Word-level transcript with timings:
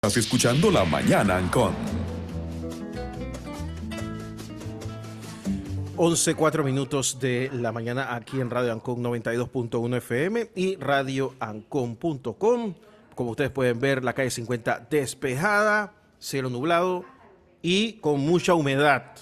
Estás 0.00 0.18
escuchando 0.18 0.70
La 0.70 0.84
Mañana 0.84 1.36
Ancon. 1.38 1.74
11, 5.96 6.34
4 6.36 6.62
minutos 6.62 7.18
de 7.18 7.50
la 7.52 7.72
mañana 7.72 8.14
aquí 8.14 8.40
en 8.40 8.48
Radio 8.48 8.72
Ancon 8.72 9.02
92.1 9.02 9.96
FM 9.96 10.52
y 10.54 10.76
radioancon.com. 10.76 12.74
Como 13.16 13.30
ustedes 13.30 13.50
pueden 13.50 13.80
ver, 13.80 14.04
la 14.04 14.12
calle 14.12 14.30
50 14.30 14.86
despejada, 14.88 15.94
cielo 16.20 16.48
nublado 16.48 17.04
y 17.60 17.94
con 17.94 18.20
mucha 18.20 18.54
humedad, 18.54 19.16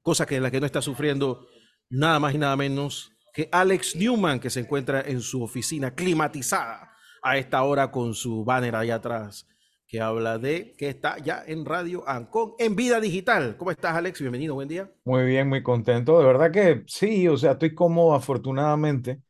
cosa 0.00 0.24
que 0.24 0.40
la 0.40 0.50
que 0.50 0.58
no 0.58 0.64
está 0.64 0.80
sufriendo 0.80 1.46
nada 1.90 2.18
más 2.18 2.34
y 2.34 2.38
nada 2.38 2.56
menos 2.56 3.12
que 3.34 3.50
Alex 3.52 3.94
Newman, 3.94 4.40
que 4.40 4.48
se 4.48 4.60
encuentra 4.60 5.02
en 5.02 5.20
su 5.20 5.42
oficina 5.42 5.94
climatizada 5.94 6.94
a 7.22 7.36
esta 7.36 7.62
hora 7.62 7.90
con 7.90 8.14
su 8.14 8.42
banner 8.42 8.74
ahí 8.74 8.90
atrás 8.90 9.46
que 9.94 10.00
habla 10.00 10.38
de 10.38 10.74
que 10.76 10.88
está 10.88 11.18
ya 11.18 11.44
en 11.46 11.64
Radio 11.64 12.02
Ancon, 12.08 12.54
en 12.58 12.74
vida 12.74 12.98
digital. 12.98 13.56
¿Cómo 13.56 13.70
estás, 13.70 13.94
Alex? 13.94 14.20
Bienvenido, 14.20 14.54
buen 14.54 14.66
día. 14.66 14.90
Muy 15.04 15.24
bien, 15.24 15.48
muy 15.48 15.62
contento. 15.62 16.18
De 16.18 16.24
verdad 16.24 16.50
que 16.50 16.82
sí, 16.88 17.28
o 17.28 17.36
sea, 17.36 17.52
estoy 17.52 17.76
cómodo 17.76 18.12
afortunadamente. 18.12 19.20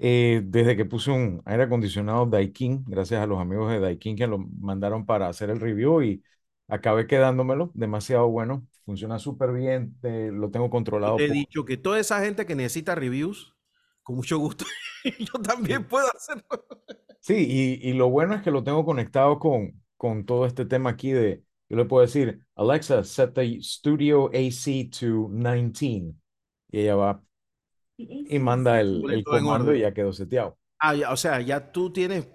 eh, 0.00 0.42
desde 0.44 0.76
que 0.76 0.86
puse 0.86 1.12
un 1.12 1.40
aire 1.44 1.62
acondicionado 1.62 2.26
Daikin, 2.26 2.82
gracias 2.84 3.22
a 3.22 3.26
los 3.26 3.38
amigos 3.38 3.70
de 3.70 3.78
Daikin 3.78 4.16
que 4.16 4.26
lo 4.26 4.38
mandaron 4.38 5.06
para 5.06 5.28
hacer 5.28 5.50
el 5.50 5.60
review 5.60 6.02
y 6.02 6.24
acabé 6.66 7.06
quedándomelo, 7.06 7.70
demasiado 7.72 8.28
bueno, 8.28 8.66
funciona 8.84 9.20
súper 9.20 9.52
bien, 9.52 9.94
eh, 10.02 10.30
lo 10.32 10.50
tengo 10.50 10.68
controlado. 10.68 11.14
Te 11.14 11.26
he 11.26 11.30
dicho 11.30 11.64
que 11.64 11.76
toda 11.76 12.00
esa 12.00 12.24
gente 12.24 12.44
que 12.44 12.56
necesita 12.56 12.96
reviews, 12.96 13.54
con 14.02 14.16
mucho 14.16 14.38
gusto, 14.38 14.64
yo 15.20 15.40
también 15.40 15.86
puedo 15.86 16.08
hacerlo. 16.12 16.44
Sí, 17.20 17.46
y, 17.48 17.88
y 17.88 17.92
lo 17.92 18.10
bueno 18.10 18.34
es 18.34 18.42
que 18.42 18.50
lo 18.50 18.64
tengo 18.64 18.84
conectado 18.84 19.38
con, 19.38 19.80
con 20.02 20.26
todo 20.26 20.46
este 20.46 20.64
tema 20.66 20.90
aquí 20.90 21.12
de, 21.12 21.44
yo 21.68 21.76
le 21.76 21.84
puedo 21.84 22.04
decir, 22.04 22.40
Alexa, 22.56 23.04
set 23.04 23.34
the 23.34 23.60
studio 23.62 24.26
AC 24.34 24.90
to 24.90 25.28
19. 25.30 26.14
Y 26.72 26.80
ella 26.80 26.96
va 26.96 27.22
y 27.96 28.36
manda 28.40 28.80
el, 28.80 29.08
el 29.08 29.22
comando 29.22 29.72
y 29.72 29.78
ya 29.82 29.94
quedó 29.94 30.12
seteado. 30.12 30.58
Ah, 30.80 30.96
ya, 30.96 31.12
o 31.12 31.16
sea, 31.16 31.40
ya 31.40 31.70
tú 31.70 31.92
tienes, 31.92 32.26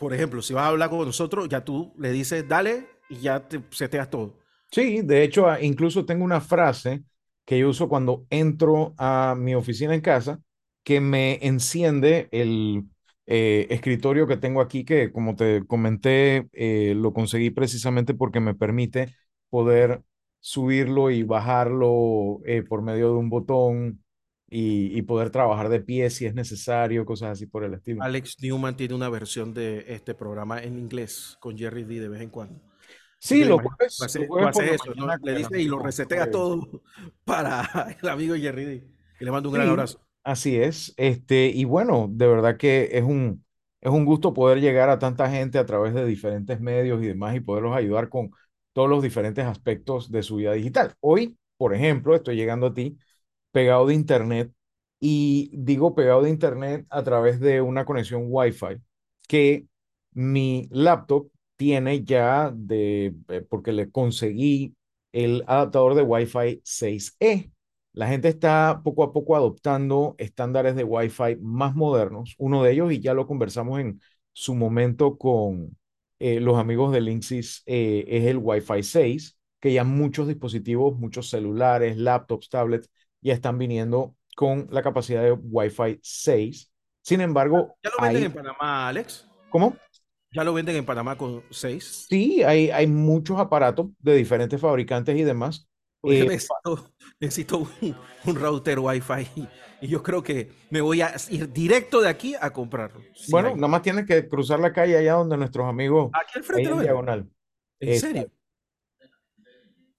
por 0.00 0.12
ejemplo, 0.12 0.42
si 0.42 0.52
vas 0.52 0.64
a 0.64 0.66
hablar 0.66 0.90
con 0.90 1.06
nosotros, 1.06 1.48
ya 1.48 1.64
tú 1.64 1.94
le 1.96 2.10
dices, 2.10 2.48
dale, 2.48 2.88
y 3.08 3.20
ya 3.20 3.46
te 3.46 3.62
seteas 3.70 4.10
todo. 4.10 4.40
Sí, 4.72 5.02
de 5.02 5.22
hecho, 5.22 5.48
ah, 5.48 5.62
incluso 5.62 6.04
tengo 6.04 6.24
una 6.24 6.40
frase 6.40 7.04
que 7.44 7.56
yo 7.56 7.68
uso 7.68 7.88
cuando 7.88 8.26
entro 8.30 8.94
a 8.98 9.36
mi 9.38 9.54
oficina 9.54 9.94
en 9.94 10.00
casa 10.00 10.40
que 10.82 11.00
me 11.00 11.38
enciende 11.46 12.28
el 12.32 12.82
eh, 13.26 13.66
escritorio 13.70 14.26
que 14.26 14.36
tengo 14.36 14.60
aquí, 14.60 14.84
que 14.84 15.12
como 15.12 15.36
te 15.36 15.64
comenté, 15.66 16.48
eh, 16.52 16.94
lo 16.96 17.12
conseguí 17.12 17.50
precisamente 17.50 18.14
porque 18.14 18.40
me 18.40 18.54
permite 18.54 19.14
poder 19.50 20.02
subirlo 20.40 21.10
y 21.10 21.22
bajarlo 21.22 22.40
eh, 22.46 22.62
por 22.62 22.82
medio 22.82 23.12
de 23.12 23.18
un 23.18 23.30
botón 23.30 24.02
y, 24.48 24.96
y 24.96 25.02
poder 25.02 25.30
trabajar 25.30 25.68
de 25.68 25.80
pie 25.80 26.10
si 26.10 26.26
es 26.26 26.34
necesario, 26.34 27.04
cosas 27.04 27.30
así 27.32 27.46
por 27.46 27.64
el 27.64 27.74
estilo. 27.74 28.02
Alex 28.02 28.36
Newman 28.42 28.76
tiene 28.76 28.94
una 28.94 29.08
versión 29.08 29.54
de 29.54 29.84
este 29.88 30.14
programa 30.14 30.62
en 30.62 30.78
inglés 30.78 31.36
con 31.40 31.56
Jerry 31.56 31.84
D 31.84 32.00
de 32.00 32.08
vez 32.08 32.20
en 32.22 32.30
cuando. 32.30 32.60
Sí, 33.18 33.42
eso, 34.74 34.94
¿no? 34.96 35.06
mañana 35.06 35.18
Le 35.22 35.34
dices 35.34 35.58
y 35.60 35.64
lo 35.68 35.78
Fred. 36.16 36.30
todo 36.32 36.82
para 37.24 37.96
el 38.00 38.08
amigo 38.08 38.34
Jerry 38.34 38.64
D. 38.64 38.88
Que 39.18 39.24
le 39.24 39.30
mando 39.30 39.50
un 39.50 39.54
gran 39.54 39.66
Sí, 39.66 39.70
abrazo. 39.70 40.00
Así 40.22 40.56
es, 40.58 40.92
este, 40.98 41.46
y 41.48 41.64
bueno, 41.64 42.06
de 42.10 42.26
verdad 42.26 42.56
que 42.58 42.90
es 42.92 43.02
un, 43.04 43.44
es 43.80 43.90
un 43.90 44.04
gusto 44.04 44.34
poder 44.34 44.60
llegar 44.60 44.90
a 44.90 44.98
tanta 44.98 45.30
gente 45.30 45.58
a 45.58 45.64
través 45.66 45.94
de 45.94 46.04
diferentes 46.04 46.60
medios 46.60 47.02
y 47.02 47.06
demás 47.06 47.34
y 47.34 47.40
poderlos 47.40 47.74
ayudar 47.74 48.10
con 48.10 48.30
todos 48.74 48.88
los 48.90 49.02
diferentes 49.02 49.46
aspectos 49.46 50.10
de 50.12 50.22
su 50.22 50.36
vida 50.36 50.52
digital. 50.52 50.94
Hoy, 51.00 51.38
por 51.56 51.74
ejemplo, 51.74 52.14
estoy 52.14 52.36
llegando 52.36 52.66
a 52.66 52.74
ti 52.74 52.98
pegado 53.52 53.86
de 53.86 53.94
internet 53.94 54.52
y 55.00 55.50
digo 55.54 55.94
pegado 55.94 56.22
de 56.22 56.30
internet 56.30 56.86
a 56.90 57.02
través 57.04 57.40
de 57.40 57.60
una 57.62 57.84
conexión 57.86 58.24
Wi-Fi 58.28 58.78
que 59.28 59.66
mi 60.12 60.68
laptop 60.72 61.28
tiene 61.56 62.04
ya 62.04 62.52
de, 62.54 63.14
eh, 63.28 63.42
porque 63.48 63.72
le 63.72 63.90
conseguí 63.90 64.74
el 65.12 65.44
adaptador 65.46 65.94
de 65.94 66.02
Wi-Fi 66.02 66.60
6E. 66.64 67.50
La 67.92 68.06
gente 68.08 68.28
está 68.28 68.82
poco 68.84 69.02
a 69.02 69.12
poco 69.12 69.36
adoptando 69.36 70.14
estándares 70.18 70.76
de 70.76 70.84
Wi-Fi 70.84 71.36
más 71.40 71.74
modernos. 71.74 72.34
Uno 72.38 72.62
de 72.62 72.72
ellos, 72.72 72.92
y 72.92 73.00
ya 73.00 73.14
lo 73.14 73.26
conversamos 73.26 73.80
en 73.80 74.00
su 74.32 74.54
momento 74.54 75.18
con 75.18 75.76
eh, 76.20 76.40
los 76.40 76.56
amigos 76.58 76.92
de 76.92 77.00
Linksys, 77.00 77.62
eh, 77.66 78.04
es 78.08 78.24
el 78.26 78.38
Wi-Fi 78.38 78.82
6, 78.82 79.38
que 79.60 79.72
ya 79.72 79.84
muchos 79.84 80.28
dispositivos, 80.28 80.96
muchos 80.98 81.30
celulares, 81.30 81.96
laptops, 81.96 82.48
tablets, 82.48 82.90
ya 83.20 83.34
están 83.34 83.58
viniendo 83.58 84.14
con 84.36 84.68
la 84.70 84.82
capacidad 84.82 85.22
de 85.22 85.32
Wi-Fi 85.32 85.98
6. 86.02 86.72
Sin 87.02 87.20
embargo, 87.20 87.76
¿Ya 87.82 87.90
lo 87.90 88.02
venden 88.02 88.22
hay- 88.22 88.26
en 88.26 88.32
Panamá, 88.32 88.88
Alex? 88.88 89.26
¿cómo? 89.48 89.76
¿Ya 90.32 90.44
lo 90.44 90.54
venden 90.54 90.76
en 90.76 90.86
Panamá 90.86 91.18
con 91.18 91.42
6? 91.50 92.06
Sí, 92.08 92.42
hay, 92.42 92.70
hay 92.70 92.86
muchos 92.86 93.38
aparatos 93.38 93.88
de 94.00 94.14
diferentes 94.16 94.60
fabricantes 94.60 95.16
y 95.16 95.22
demás. 95.22 95.68
Eh, 96.02 96.24
necesito, 96.26 96.92
necesito 97.20 97.58
un, 97.58 97.96
un 98.26 98.34
router 98.36 98.78
Wi-Fi 98.78 99.28
y, 99.36 99.48
y 99.82 99.88
yo 99.88 100.02
creo 100.02 100.22
que 100.22 100.50
me 100.70 100.80
voy 100.80 101.02
a 101.02 101.14
ir 101.28 101.52
directo 101.52 102.00
de 102.00 102.08
aquí 102.08 102.34
a 102.40 102.50
comprarlo. 102.52 103.00
Bueno, 103.28 103.48
hay. 103.48 103.54
nada 103.56 103.68
más 103.68 103.82
tienes 103.82 104.06
que 104.06 104.26
cruzar 104.28 104.60
la 104.60 104.72
calle 104.72 104.96
allá 104.96 105.14
donde 105.14 105.36
nuestros 105.36 105.66
amigos, 105.66 106.10
aquí 106.14 106.38
al 106.38 106.56
ahí 106.58 106.64
en 106.64 106.80
diagonal. 106.80 107.30
¿En 107.80 108.00
serio? 108.00 108.30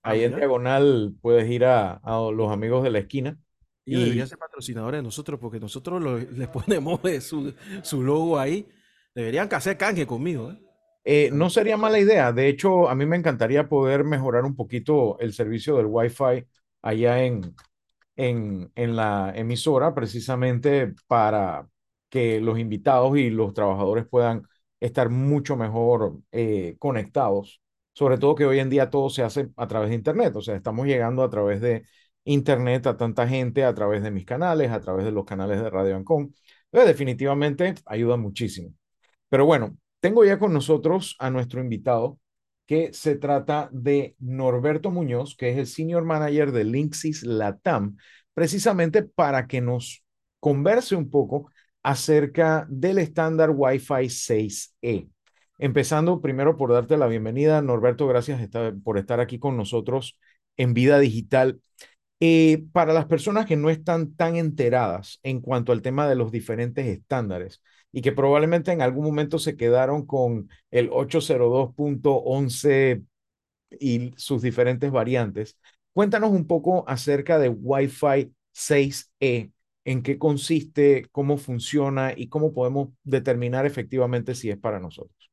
Ah, 0.03 0.11
Ahí 0.11 0.23
en 0.23 0.35
diagonal 0.35 1.13
puedes 1.21 1.47
ir 1.49 1.65
a, 1.65 1.93
a 2.03 2.31
los 2.31 2.51
amigos 2.51 2.83
de 2.83 2.89
la 2.89 2.99
esquina. 2.99 3.37
Ellos 3.85 4.01
Y 4.01 4.03
deberían 4.03 4.27
ser 4.27 4.37
patrocinadores 4.39 4.97
de 4.99 5.03
nosotros 5.03 5.39
porque 5.39 5.59
nosotros 5.59 6.01
lo- 6.01 6.17
les 6.31 6.47
ponemos 6.47 6.99
eh, 7.05 7.21
su, 7.21 7.53
su 7.83 8.01
logo 8.01 8.39
ahí. 8.39 8.67
Deberían 9.13 9.47
que 9.49 9.55
hacer 9.55 9.77
canje 9.77 10.07
conmigo. 10.07 10.51
¿eh? 10.51 10.59
Eh, 11.03 11.29
no 11.33 11.49
sería 11.49 11.77
mala 11.77 11.99
idea. 11.99 12.31
De 12.31 12.47
hecho, 12.47 12.89
a 12.89 12.95
mí 12.95 13.05
me 13.05 13.17
encantaría 13.17 13.67
poder 13.67 14.03
mejorar 14.03 14.45
un 14.45 14.55
poquito 14.55 15.17
el 15.19 15.33
servicio 15.33 15.77
del 15.77 15.87
Wi-Fi 15.87 16.45
allá 16.81 17.23
en, 17.23 17.55
en, 18.15 18.71
en 18.75 18.95
la 18.95 19.33
emisora, 19.35 19.93
precisamente 19.95 20.93
para 21.07 21.67
que 22.09 22.39
los 22.41 22.59
invitados 22.59 23.17
y 23.17 23.29
los 23.29 23.53
trabajadores 23.53 24.05
puedan 24.07 24.43
estar 24.79 25.09
mucho 25.09 25.55
mejor 25.55 26.19
eh, 26.31 26.75
conectados. 26.79 27.61
Sobre 27.93 28.17
todo 28.17 28.35
que 28.35 28.45
hoy 28.45 28.59
en 28.59 28.69
día 28.69 28.89
todo 28.89 29.09
se 29.09 29.23
hace 29.23 29.49
a 29.57 29.67
través 29.67 29.89
de 29.89 29.95
Internet. 29.95 30.35
O 30.35 30.41
sea, 30.41 30.55
estamos 30.55 30.87
llegando 30.87 31.23
a 31.23 31.29
través 31.29 31.61
de 31.61 31.85
Internet 32.23 32.87
a 32.87 32.97
tanta 32.97 33.27
gente, 33.27 33.63
a 33.65 33.73
través 33.73 34.03
de 34.03 34.11
mis 34.11 34.25
canales, 34.25 34.71
a 34.71 34.79
través 34.79 35.05
de 35.05 35.11
los 35.11 35.25
canales 35.25 35.61
de 35.61 35.69
Radio 35.69 35.95
Ancon. 35.95 36.33
Entonces, 36.71 36.87
definitivamente 36.87 37.73
ayuda 37.85 38.17
muchísimo. 38.17 38.73
Pero 39.29 39.45
bueno, 39.45 39.77
tengo 40.01 40.25
ya 40.25 40.39
con 40.39 40.51
nosotros 40.53 41.15
a 41.19 41.29
nuestro 41.29 41.61
invitado, 41.61 42.19
que 42.65 42.93
se 42.93 43.15
trata 43.15 43.69
de 43.71 44.15
Norberto 44.19 44.91
Muñoz, 44.91 45.35
que 45.35 45.51
es 45.51 45.57
el 45.57 45.67
Senior 45.67 46.03
Manager 46.03 46.51
de 46.51 46.63
Linksys 46.63 47.23
Latam, 47.23 47.97
precisamente 48.33 49.03
para 49.03 49.47
que 49.47 49.61
nos 49.61 50.03
converse 50.39 50.95
un 50.95 51.09
poco 51.09 51.51
acerca 51.83 52.65
del 52.69 52.97
estándar 52.97 53.51
Wi-Fi 53.51 54.07
6E. 54.07 55.09
Empezando 55.57 56.21
primero 56.21 56.57
por 56.57 56.71
darte 56.73 56.97
la 56.97 57.07
bienvenida, 57.07 57.61
Norberto, 57.61 58.07
gracias 58.07 58.49
por 58.83 58.97
estar 58.97 59.19
aquí 59.19 59.37
con 59.37 59.57
nosotros 59.57 60.17
en 60.57 60.73
Vida 60.73 60.97
Digital. 60.99 61.61
Eh, 62.19 62.63
para 62.71 62.93
las 62.93 63.05
personas 63.05 63.45
que 63.45 63.57
no 63.57 63.69
están 63.69 64.15
tan 64.15 64.35
enteradas 64.35 65.19
en 65.23 65.41
cuanto 65.41 65.71
al 65.71 65.81
tema 65.81 66.07
de 66.07 66.15
los 66.15 66.31
diferentes 66.31 66.85
estándares 66.85 67.61
y 67.91 68.01
que 68.01 68.11
probablemente 68.11 68.71
en 68.71 68.81
algún 68.81 69.05
momento 69.05 69.39
se 69.39 69.57
quedaron 69.57 70.05
con 70.05 70.49
el 70.71 70.89
802.11 70.91 73.03
y 73.79 74.11
sus 74.17 74.41
diferentes 74.41 74.91
variantes, 74.91 75.57
cuéntanos 75.93 76.31
un 76.31 76.47
poco 76.47 76.83
acerca 76.87 77.39
de 77.39 77.49
Wi-Fi 77.49 78.33
6E, 78.51 79.51
en 79.85 80.03
qué 80.03 80.17
consiste, 80.17 81.07
cómo 81.11 81.37
funciona 81.37 82.13
y 82.15 82.27
cómo 82.29 82.53
podemos 82.53 82.89
determinar 83.03 83.65
efectivamente 83.65 84.35
si 84.35 84.49
es 84.49 84.57
para 84.57 84.79
nosotros. 84.79 85.31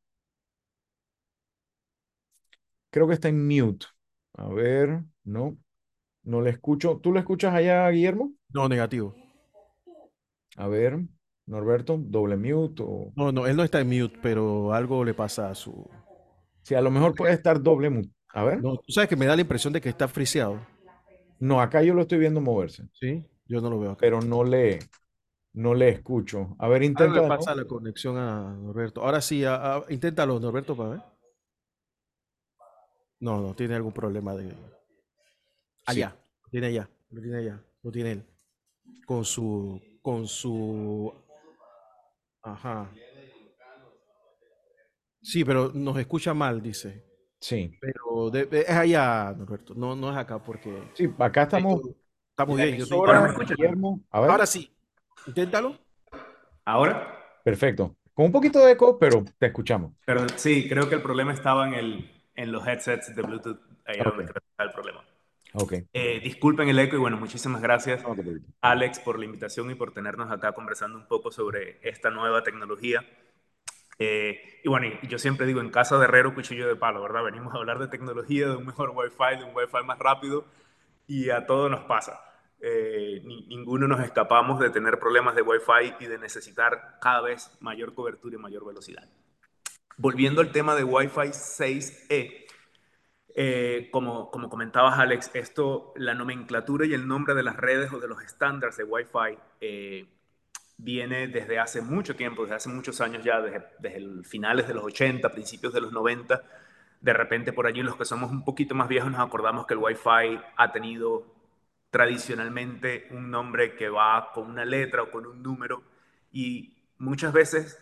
Creo 2.90 3.06
que 3.08 3.14
está 3.14 3.28
en 3.28 3.46
mute. 3.46 3.86
A 4.34 4.48
ver, 4.48 5.02
no, 5.24 5.58
no 6.24 6.40
le 6.42 6.50
escucho. 6.50 6.98
¿Tú 7.02 7.12
lo 7.12 7.18
escuchas 7.20 7.54
allá, 7.54 7.88
Guillermo? 7.90 8.32
No, 8.52 8.68
negativo. 8.68 9.14
A 10.56 10.68
ver, 10.68 11.00
Norberto, 11.48 11.96
doble 11.98 12.36
mute 12.36 12.82
o 12.86 13.12
No, 13.16 13.32
no, 13.32 13.46
él 13.46 13.56
no 13.56 13.64
está 13.64 13.80
en 13.80 13.88
mute, 13.88 14.18
pero 14.22 14.72
algo 14.72 15.04
le 15.04 15.14
pasa 15.14 15.50
a 15.50 15.54
su... 15.54 15.72
si 16.62 16.74
a 16.74 16.80
lo 16.80 16.90
mejor 16.90 17.14
puede 17.14 17.32
estar 17.34 17.62
doble 17.62 17.90
mute. 17.90 18.10
A 18.34 18.44
ver, 18.44 18.60
No, 18.60 18.76
tú 18.76 18.92
sabes 18.92 19.08
que 19.08 19.16
me 19.16 19.26
da 19.26 19.34
la 19.34 19.40
impresión 19.42 19.72
de 19.72 19.80
que 19.80 19.88
está 19.88 20.06
friseado. 20.06 20.60
no, 21.40 21.60
acá 21.60 21.82
yo 21.82 21.94
lo 21.94 22.02
estoy 22.02 22.18
viendo 22.18 22.40
moverse, 22.40 22.84
¿Sí? 22.92 23.24
Yo 23.46 23.60
no 23.60 23.70
lo 23.70 23.78
veo 23.80 23.92
acá. 23.92 24.00
pero 24.00 24.20
no 24.20 24.44
le, 24.44 24.78
no 25.54 25.74
le 25.74 25.88
escucho. 25.88 26.54
A 26.58 26.68
ver, 26.68 26.82
Ahora 26.82 26.86
intenta 26.86 27.14
le 27.14 27.22
de 27.22 27.28
pasa 27.28 27.54
la 27.54 27.64
conexión 27.64 28.16
a 28.18 28.52
Norberto. 28.54 29.02
Ahora 29.02 29.20
sí, 29.20 29.44
a- 29.44 29.76
a- 29.76 29.84
inténtalo, 29.88 30.38
Norberto, 30.38 30.76
para 30.76 30.90
ver. 30.90 31.00
No, 33.20 33.40
no 33.40 33.54
tiene 33.54 33.74
algún 33.74 33.92
problema 33.92 34.34
de. 34.34 34.54
Allá, 35.86 36.14
lo 36.44 36.50
tiene 36.50 36.66
allá, 36.68 36.88
lo 37.10 37.20
tiene 37.22 37.38
allá, 37.38 37.64
lo 37.82 37.90
tiene 37.90 38.12
él. 38.12 38.24
Con 39.06 39.24
su. 39.24 39.80
Con 40.02 40.26
su. 40.26 41.12
Ajá. 42.52 42.90
Sí, 45.22 45.44
pero 45.44 45.70
nos 45.74 45.96
escucha 45.98 46.32
mal, 46.34 46.62
dice. 46.62 47.04
Sí. 47.40 47.70
Pero 47.80 48.30
de- 48.30 48.46
de- 48.46 48.60
es 48.62 48.70
allá, 48.70 49.34
Norberto. 49.36 49.74
No, 49.74 49.94
no 49.94 50.10
es 50.10 50.16
acá 50.16 50.42
porque. 50.42 50.90
Sí, 50.94 51.08
acá 51.18 51.42
estamos. 51.42 51.80
Estamos 52.30 52.56
bien. 52.56 52.68
yo 52.70 52.86
te- 52.86 52.94
emisora, 52.94 53.12
Ahora 53.18 53.20
me 53.22 53.28
escuchan. 53.32 53.56
Guillermo. 53.56 54.00
A 54.10 54.20
ver, 54.20 54.30
Ahora 54.30 54.46
sí. 54.46 54.72
Inténtalo. 55.26 55.76
¿Ahora? 56.64 57.14
perfecto. 57.44 57.96
Con 58.14 58.26
un 58.26 58.32
poquito 58.32 58.64
de 58.64 58.72
eco, 58.72 58.98
pero 58.98 59.24
te 59.38 59.46
escuchamos. 59.46 59.92
Pero 60.04 60.26
sí, 60.36 60.68
creo 60.68 60.88
que 60.88 60.96
el 60.96 61.02
problema 61.02 61.32
estaba 61.32 61.66
en, 61.68 61.74
el, 61.74 62.10
en 62.34 62.52
los 62.52 62.66
headsets 62.66 63.14
de 63.14 63.22
Bluetooth. 63.22 63.58
Ahí 63.86 63.96
es 63.98 64.04
donde 64.04 64.24
Ok. 64.24 64.30
creo 64.30 64.42
que 64.42 64.48
está 64.50 64.64
el 64.64 64.70
problema. 64.72 65.04
Ok. 65.54 65.72
Eh, 65.92 66.20
disculpen 66.22 66.68
el 66.68 66.78
eco 66.78 66.96
y 66.96 66.98
bueno, 66.98 67.16
muchísimas 67.16 67.62
gracias 67.62 68.02
preocupes. 68.02 68.42
Alex 68.60 68.98
por 69.00 69.18
la 69.18 69.24
invitación 69.24 69.70
y 69.70 69.74
por 69.74 69.92
tenernos 69.92 70.30
acá 70.30 70.52
conversando 70.52 70.98
un 70.98 71.08
poco 71.08 71.30
sobre 71.30 71.78
esta 71.82 72.10
nueva 72.10 72.42
tecnología. 72.42 73.04
Eh, 73.98 74.60
y 74.62 74.68
bueno, 74.68 74.86
yo 75.08 75.18
siempre 75.18 75.46
digo, 75.46 75.60
en 75.60 75.70
casa 75.70 75.98
de 75.98 76.04
herrero, 76.04 76.34
cuchillo 76.34 76.68
de 76.68 76.76
palo, 76.76 77.02
¿verdad? 77.02 77.24
Venimos 77.24 77.52
a 77.54 77.58
hablar 77.58 77.78
de 77.78 77.88
tecnología, 77.88 78.46
de 78.48 78.56
un 78.56 78.66
mejor 78.66 78.90
Wi-Fi, 78.90 79.38
de 79.38 79.44
un 79.44 79.56
Wi-Fi 79.56 79.84
más 79.84 79.98
rápido 79.98 80.44
y 81.06 81.30
a 81.30 81.46
todo 81.46 81.68
nos 81.68 81.80
pasa. 81.84 82.20
Eh, 82.60 83.22
ni- 83.24 83.46
ninguno 83.46 83.88
nos 83.88 84.00
escapamos 84.00 84.60
de 84.60 84.70
tener 84.70 84.98
problemas 84.98 85.34
de 85.34 85.42
Wi-Fi 85.42 85.94
y 86.04 86.06
de 86.06 86.18
necesitar 86.18 86.98
cada 87.00 87.22
vez 87.22 87.50
mayor 87.60 87.94
cobertura 87.94 88.36
y 88.36 88.38
mayor 88.38 88.66
velocidad. 88.66 89.08
Volviendo 89.96 90.40
al 90.42 90.52
tema 90.52 90.76
de 90.76 90.84
Wi-Fi 90.84 91.32
6E, 91.32 92.46
eh, 93.40 93.88
como, 93.92 94.32
como 94.32 94.50
comentabas, 94.50 94.98
Alex, 94.98 95.30
esto, 95.32 95.92
la 95.94 96.12
nomenclatura 96.12 96.86
y 96.86 96.92
el 96.92 97.06
nombre 97.06 97.34
de 97.34 97.44
las 97.44 97.54
redes 97.54 97.92
o 97.92 98.00
de 98.00 98.08
los 98.08 98.20
estándares 98.20 98.76
de 98.76 98.82
Wi-Fi 98.82 99.38
eh, 99.60 100.06
viene 100.76 101.28
desde 101.28 101.60
hace 101.60 101.80
mucho 101.80 102.16
tiempo, 102.16 102.42
desde 102.42 102.56
hace 102.56 102.68
muchos 102.68 103.00
años 103.00 103.22
ya, 103.22 103.40
desde, 103.40 104.24
finales 104.24 104.66
de 104.66 104.74
los 104.74 104.82
80, 104.82 105.28
principios 105.28 105.72
de 105.72 105.80
los 105.80 105.92
90. 105.92 106.42
De 107.00 107.12
repente 107.12 107.52
por 107.52 107.68
allí 107.68 107.80
los 107.80 107.94
que 107.94 108.04
somos 108.04 108.32
un 108.32 108.44
poquito 108.44 108.74
más 108.74 108.88
viejos 108.88 109.12
nos 109.12 109.20
acordamos 109.20 109.68
que 109.68 109.74
el 109.74 109.80
Wi-Fi 109.80 110.40
ha 110.56 110.72
tenido 110.72 111.24
tradicionalmente 111.90 113.06
un 113.12 113.30
nombre 113.30 113.76
que 113.76 113.88
va 113.88 114.32
con 114.34 114.50
una 114.50 114.64
letra 114.64 115.04
o 115.04 115.12
con 115.12 115.26
un 115.26 115.44
número 115.44 115.84
y 116.32 116.76
muchas 116.98 117.32
veces 117.32 117.78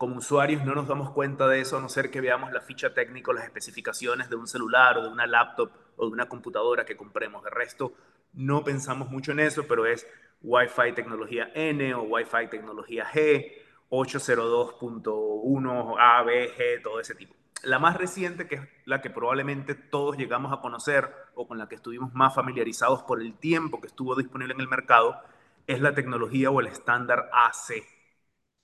como 0.00 0.16
usuarios 0.16 0.64
no 0.64 0.74
nos 0.74 0.88
damos 0.88 1.10
cuenta 1.10 1.46
de 1.46 1.60
eso 1.60 1.76
a 1.76 1.80
no 1.82 1.90
ser 1.90 2.10
que 2.10 2.22
veamos 2.22 2.52
la 2.52 2.62
ficha 2.62 2.94
técnica 2.94 3.32
o 3.32 3.34
las 3.34 3.44
especificaciones 3.44 4.30
de 4.30 4.36
un 4.36 4.46
celular 4.46 4.96
o 4.96 5.02
de 5.02 5.10
una 5.10 5.26
laptop 5.26 5.72
o 5.96 6.06
de 6.06 6.12
una 6.12 6.26
computadora 6.26 6.86
que 6.86 6.96
compremos. 6.96 7.44
De 7.44 7.50
resto, 7.50 7.92
no 8.32 8.64
pensamos 8.64 9.10
mucho 9.10 9.32
en 9.32 9.40
eso, 9.40 9.66
pero 9.68 9.84
es 9.84 10.06
Wi-Fi 10.40 10.94
tecnología 10.94 11.50
N 11.54 11.92
o 11.92 12.04
Wi-Fi 12.04 12.48
tecnología 12.48 13.04
G, 13.12 13.52
802.1 13.90 15.96
A, 15.98 16.22
B, 16.22 16.50
G, 16.56 16.82
todo 16.82 16.98
ese 16.98 17.14
tipo. 17.14 17.34
La 17.62 17.78
más 17.78 17.98
reciente, 17.98 18.48
que 18.48 18.54
es 18.54 18.62
la 18.86 19.02
que 19.02 19.10
probablemente 19.10 19.74
todos 19.74 20.16
llegamos 20.16 20.50
a 20.50 20.62
conocer 20.62 21.14
o 21.34 21.46
con 21.46 21.58
la 21.58 21.68
que 21.68 21.74
estuvimos 21.74 22.14
más 22.14 22.34
familiarizados 22.34 23.02
por 23.02 23.20
el 23.20 23.34
tiempo 23.34 23.82
que 23.82 23.88
estuvo 23.88 24.16
disponible 24.16 24.54
en 24.54 24.62
el 24.62 24.68
mercado, 24.68 25.20
es 25.66 25.82
la 25.82 25.94
tecnología 25.94 26.50
o 26.50 26.60
el 26.60 26.68
estándar 26.68 27.28
AC. 27.34 27.99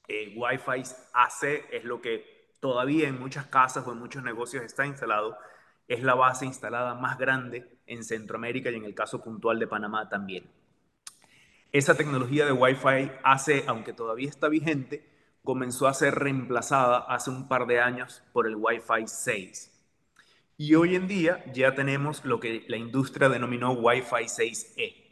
Eh, 0.08 0.34
Wi-Fi 0.36 0.82
AC 1.12 1.66
es 1.70 1.84
lo 1.84 2.00
que 2.00 2.54
todavía 2.60 3.08
en 3.08 3.18
muchas 3.18 3.46
casas 3.46 3.86
o 3.86 3.92
en 3.92 3.98
muchos 3.98 4.22
negocios 4.22 4.64
está 4.64 4.86
instalado. 4.86 5.36
Es 5.88 6.02
la 6.02 6.14
base 6.14 6.46
instalada 6.46 6.94
más 6.94 7.18
grande 7.18 7.78
en 7.86 8.02
Centroamérica 8.04 8.70
y 8.70 8.76
en 8.76 8.84
el 8.84 8.94
caso 8.94 9.22
puntual 9.22 9.58
de 9.58 9.66
Panamá 9.66 10.08
también. 10.08 10.50
Esa 11.72 11.94
tecnología 11.94 12.46
de 12.46 12.52
Wi-Fi 12.52 13.12
AC, 13.22 13.64
aunque 13.66 13.92
todavía 13.92 14.28
está 14.28 14.48
vigente, 14.48 15.08
comenzó 15.44 15.86
a 15.86 15.94
ser 15.94 16.14
reemplazada 16.14 16.98
hace 16.98 17.30
un 17.30 17.48
par 17.48 17.66
de 17.66 17.80
años 17.80 18.22
por 18.32 18.46
el 18.46 18.56
Wi-Fi 18.56 19.06
6. 19.06 19.72
Y 20.58 20.74
hoy 20.74 20.96
en 20.96 21.06
día 21.06 21.44
ya 21.52 21.74
tenemos 21.74 22.24
lo 22.24 22.40
que 22.40 22.64
la 22.68 22.78
industria 22.78 23.28
denominó 23.28 23.72
Wi-Fi 23.72 24.24
6E. 24.24 25.06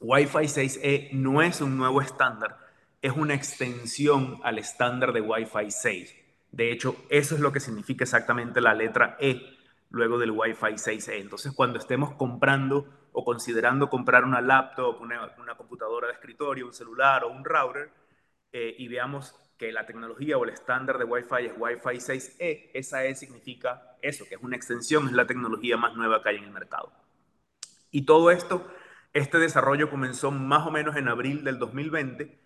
Wi-Fi 0.00 0.38
6E 0.38 1.12
no 1.12 1.40
es 1.40 1.60
un 1.60 1.76
nuevo 1.76 2.00
estándar, 2.02 2.58
es 3.02 3.12
una 3.16 3.34
extensión 3.34 4.38
al 4.44 4.58
estándar 4.58 5.12
de 5.12 5.20
Wi-Fi 5.20 5.70
6. 5.70 6.16
De 6.52 6.70
hecho, 6.70 6.96
eso 7.08 7.34
es 7.34 7.40
lo 7.40 7.52
que 7.52 7.60
significa 7.60 8.04
exactamente 8.04 8.60
la 8.60 8.74
letra 8.74 9.16
E 9.18 9.58
luego 9.90 10.18
del 10.18 10.30
Wi-Fi 10.30 10.74
6E. 10.74 11.20
Entonces, 11.20 11.52
cuando 11.52 11.78
estemos 11.78 12.14
comprando 12.14 12.86
o 13.12 13.24
considerando 13.24 13.90
comprar 13.90 14.24
una 14.24 14.40
laptop, 14.40 15.00
una, 15.00 15.56
computadora 15.56 16.06
de 16.06 16.14
escritorio, 16.14 16.66
un 16.66 16.72
celular 16.72 17.24
o 17.24 17.30
un 17.30 17.44
router, 17.44 17.90
eh, 18.52 18.74
y 18.78 18.88
veamos 18.88 19.34
que 19.58 19.72
la 19.72 19.84
tecnología 19.84 20.38
o 20.38 20.44
el 20.44 20.50
estándar 20.50 20.98
de 20.98 21.04
Wi-Fi 21.04 21.46
es 21.46 21.52
Wi-Fi 21.56 21.98
6E, 21.98 22.70
esa 22.72 23.04
E 23.04 23.14
significa 23.14 23.96
eso, 24.00 24.24
que 24.28 24.36
es 24.36 24.42
una 24.42 24.56
extensión, 24.56 25.06
es 25.06 25.12
la 25.12 25.26
tecnología 25.26 25.76
más 25.76 25.94
nueva 25.94 26.22
que 26.22 26.30
hay 26.30 26.36
en 26.36 26.44
el 26.44 26.50
mercado. 26.50 26.92
Y 27.90 28.06
todo 28.06 28.30
esto, 28.30 28.66
este 29.12 29.38
desarrollo 29.38 29.90
comenzó 29.90 30.30
más 30.30 30.66
o 30.66 30.70
menos 30.70 30.96
en 30.96 31.08
abril 31.08 31.44
del 31.44 31.58
2020, 31.58 32.41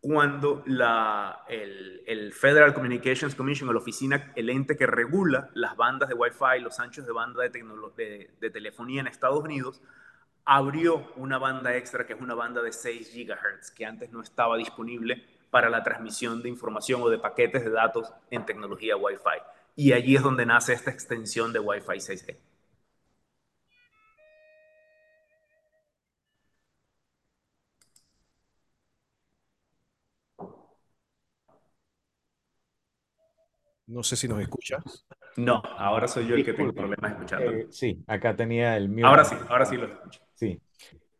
cuando 0.00 0.62
la, 0.66 1.44
el, 1.48 2.32
Federal 2.32 2.72
Communications 2.72 3.34
Commission, 3.34 3.72
la 3.72 3.78
oficina, 3.78 4.32
el 4.36 4.48
ente 4.50 4.76
que 4.76 4.86
regula 4.86 5.50
las 5.54 5.76
bandas 5.76 6.08
de 6.08 6.14
Wi-Fi, 6.14 6.60
los 6.60 6.78
anchos 6.78 7.04
de 7.04 7.12
banda 7.12 7.42
de, 7.42 7.50
de, 7.50 8.30
de 8.40 8.50
telefonía 8.50 9.00
en 9.00 9.08
Estados 9.08 9.42
Unidos, 9.42 9.82
abrió 10.44 11.12
una 11.16 11.38
banda 11.38 11.76
extra 11.76 12.06
que 12.06 12.14
es 12.14 12.20
una 12.20 12.34
banda 12.34 12.62
de 12.62 12.72
6 12.72 13.12
GHz, 13.14 13.70
que 13.72 13.84
antes 13.84 14.10
no 14.12 14.22
estaba 14.22 14.56
disponible 14.56 15.24
para 15.50 15.68
la 15.68 15.82
transmisión 15.82 16.42
de 16.42 16.48
información 16.48 17.02
o 17.02 17.08
de 17.08 17.18
paquetes 17.18 17.64
de 17.64 17.70
datos 17.70 18.12
en 18.30 18.46
tecnología 18.46 18.96
Wi-Fi. 18.96 19.42
Y 19.76 19.92
allí 19.92 20.16
es 20.16 20.22
donde 20.22 20.46
nace 20.46 20.72
esta 20.72 20.90
extensión 20.90 21.52
de 21.52 21.58
Wi-Fi 21.58 21.98
6E. 21.98 22.36
No 33.88 34.02
sé 34.02 34.16
si 34.16 34.28
nos 34.28 34.40
escuchas. 34.40 35.06
No, 35.36 35.62
ahora 35.76 36.06
soy 36.06 36.26
yo 36.26 36.34
el 36.34 36.44
que 36.44 36.52
tengo 36.52 36.72
problemas 36.72 37.12
escuchando. 37.12 37.50
Eh, 37.52 37.66
sí, 37.70 38.02
acá 38.06 38.36
tenía 38.36 38.76
el 38.76 38.88
mío. 38.88 39.06
Ahora 39.06 39.24
sí, 39.24 39.34
ahora 39.48 39.66
sí 39.66 39.76
lo 39.76 39.86
escucho. 39.86 40.20
Sí. 40.34 40.60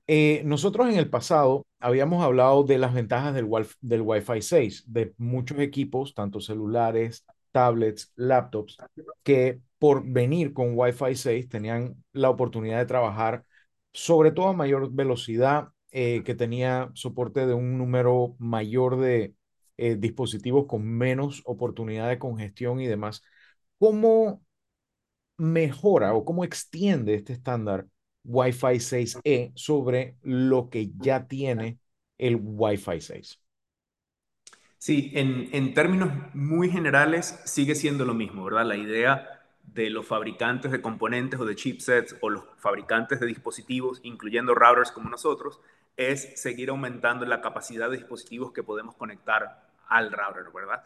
Eh, 0.07 0.43
nosotros 0.45 0.89
en 0.89 0.97
el 0.97 1.11
pasado 1.11 1.67
habíamos 1.81 2.25
hablado 2.25 2.65
de 2.65 2.79
las 2.79 2.95
ventajas 2.95 3.35
del, 3.35 3.49
del 3.81 4.03
Wi-Fi 4.03 4.43
6, 4.43 4.85
de 4.87 5.15
muchos 5.19 5.59
equipos, 5.59 6.15
tanto 6.15 6.41
celulares, 6.41 7.27
tablets, 7.53 8.13
laptops, 8.17 8.79
que 9.23 9.61
por 9.79 10.05
venir 10.05 10.53
con 10.53 10.73
Wi-Fi 10.75 11.15
6 11.15 11.49
tenían 11.49 12.03
la 12.13 12.31
oportunidad 12.31 12.79
de 12.79 12.87
trabajar 12.87 13.45
sobre 13.93 14.31
todo 14.31 14.49
a 14.49 14.53
mayor 14.53 14.93
velocidad, 14.93 15.69
eh, 15.91 16.23
que 16.25 16.35
tenía 16.35 16.91
soporte 16.95 17.47
de 17.47 17.55
un 17.55 17.79
número 17.79 18.37
mayor 18.39 18.99
de 18.99 19.35
eh, 19.79 19.97
dispositivos 19.97 20.67
con 20.67 20.85
menos 20.87 21.43
oportunidad 21.47 22.09
de 22.09 22.19
congestión 22.19 22.81
y 22.81 22.87
demás. 22.87 23.23
¿Cómo 23.79 24.43
mejora 25.37 26.15
o 26.15 26.25
cómo 26.25 26.45
extiende 26.45 27.15
este 27.15 27.33
estándar 27.33 27.87
Wi-Fi 28.25 28.81
6E 28.81 29.53
sobre 29.55 30.17
lo 30.23 30.69
que 30.69 30.91
ya 30.99 31.27
tiene 31.27 31.79
el 32.19 32.39
Wi-Fi 32.43 33.01
6? 33.01 33.41
Sí, 34.79 35.13
en, 35.15 35.49
en, 35.53 35.75
términos 35.75 36.11
muy 36.35 36.71
generales 36.71 37.41
sigue 37.45 37.75
siendo 37.75 38.05
lo 38.05 38.15
mismo, 38.15 38.45
¿verdad? 38.45 38.67
La 38.67 38.77
idea 38.77 39.43
de 39.63 39.91
los 39.91 40.07
fabricantes 40.07 40.73
de 40.73 40.83
componentes 40.83 41.39
o 41.39 41.45
de 41.45 41.55
chipsets 41.55 42.17
o 42.21 42.31
los 42.31 42.45
fabricantes 42.59 43.21
de 43.21 43.27
dispositivos, 43.27 44.01
incluyendo 44.03 44.55
routers 44.55 44.93
como 44.93 45.09
nosotros, 45.09 45.61
es 45.97 46.41
seguir 46.41 46.71
aumentando 46.71 47.27
la 47.27 47.41
capacidad 47.41 47.91
de 47.91 47.97
dispositivos 47.97 48.53
que 48.53 48.63
podemos 48.63 48.95
conectar 48.95 49.68
al 49.89 50.13
router, 50.13 50.45
¿verdad? 50.53 50.83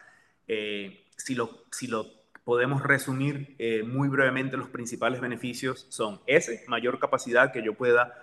Eh, 0.47 1.05
si, 1.15 1.35
lo, 1.35 1.65
si 1.71 1.87
lo 1.87 2.05
podemos 2.43 2.83
resumir 2.83 3.55
eh, 3.59 3.83
muy 3.83 4.09
brevemente, 4.09 4.57
los 4.57 4.69
principales 4.69 5.21
beneficios 5.21 5.85
son 5.89 6.21
ese, 6.27 6.63
mayor 6.67 6.99
capacidad 6.99 7.51
que 7.51 7.63
yo 7.63 7.73
pueda, 7.73 8.13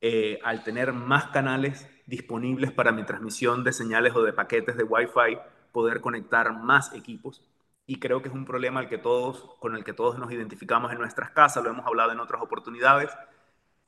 eh, 0.00 0.38
al 0.44 0.62
tener 0.62 0.92
más 0.92 1.26
canales 1.26 1.88
disponibles 2.06 2.70
para 2.70 2.92
mi 2.92 3.04
transmisión 3.04 3.64
de 3.64 3.72
señales 3.72 4.14
o 4.14 4.22
de 4.22 4.32
paquetes 4.32 4.76
de 4.76 4.84
Wi-Fi, 4.84 5.38
poder 5.72 6.00
conectar 6.00 6.52
más 6.52 6.92
equipos. 6.94 7.42
Y 7.86 7.98
creo 7.98 8.20
que 8.22 8.28
es 8.28 8.34
un 8.34 8.44
problema 8.44 8.80
al 8.80 8.88
que 8.88 8.98
todos, 8.98 9.56
con 9.60 9.76
el 9.76 9.84
que 9.84 9.92
todos 9.92 10.18
nos 10.18 10.32
identificamos 10.32 10.92
en 10.92 10.98
nuestras 10.98 11.30
casas, 11.30 11.62
lo 11.62 11.70
hemos 11.70 11.86
hablado 11.86 12.12
en 12.12 12.20
otras 12.20 12.42
oportunidades. 12.42 13.10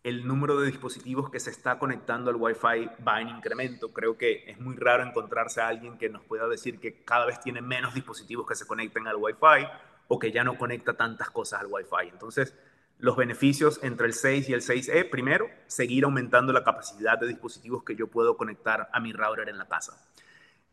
El 0.05 0.27
número 0.27 0.61
de 0.61 0.67
dispositivos 0.67 1.31
que 1.31 1.41
se 1.41 1.51
está 1.51 1.79
conectando 1.79 2.31
al 2.31 2.37
Wi-Fi 2.37 2.91
va 3.07 3.21
en 3.21 3.29
incremento. 3.29 3.93
Creo 3.93 4.17
que 4.17 4.45
es 4.49 4.59
muy 4.61 4.77
raro 4.77 5.03
encontrarse 5.03 5.61
a 5.61 5.69
alguien 5.69 5.99
que 5.99 6.09
nos 6.09 6.25
pueda 6.25 6.47
decir 6.47 6.79
que 6.79 7.03
cada 7.03 7.27
vez 7.27 7.41
tiene 7.41 7.61
menos 7.61 7.95
dispositivos 7.95 8.47
que 8.47 8.55
se 8.55 8.67
conecten 8.67 9.07
al 9.09 9.17
Wi-Fi 9.17 9.67
o 10.07 10.19
que 10.19 10.31
ya 10.31 10.45
no 10.45 10.57
conecta 10.57 10.95
tantas 10.95 11.31
cosas 11.31 11.61
al 11.61 11.67
Wi-Fi. 11.67 12.09
Entonces, 12.11 12.55
los 12.99 13.17
beneficios 13.17 13.81
entre 13.83 14.07
el 14.07 14.13
6 14.13 14.49
y 14.49 14.55
el 14.55 14.61
6E, 14.61 15.11
primero, 15.11 15.49
seguir 15.67 16.05
aumentando 16.05 16.53
la 16.53 16.65
capacidad 16.65 17.19
de 17.19 17.29
dispositivos 17.29 17.85
que 17.85 17.95
yo 17.95 18.09
puedo 18.09 18.37
conectar 18.37 18.89
a 18.93 19.01
mi 19.01 19.13
router 19.13 19.49
en 19.49 19.59
la 19.59 19.69
casa. 19.69 20.05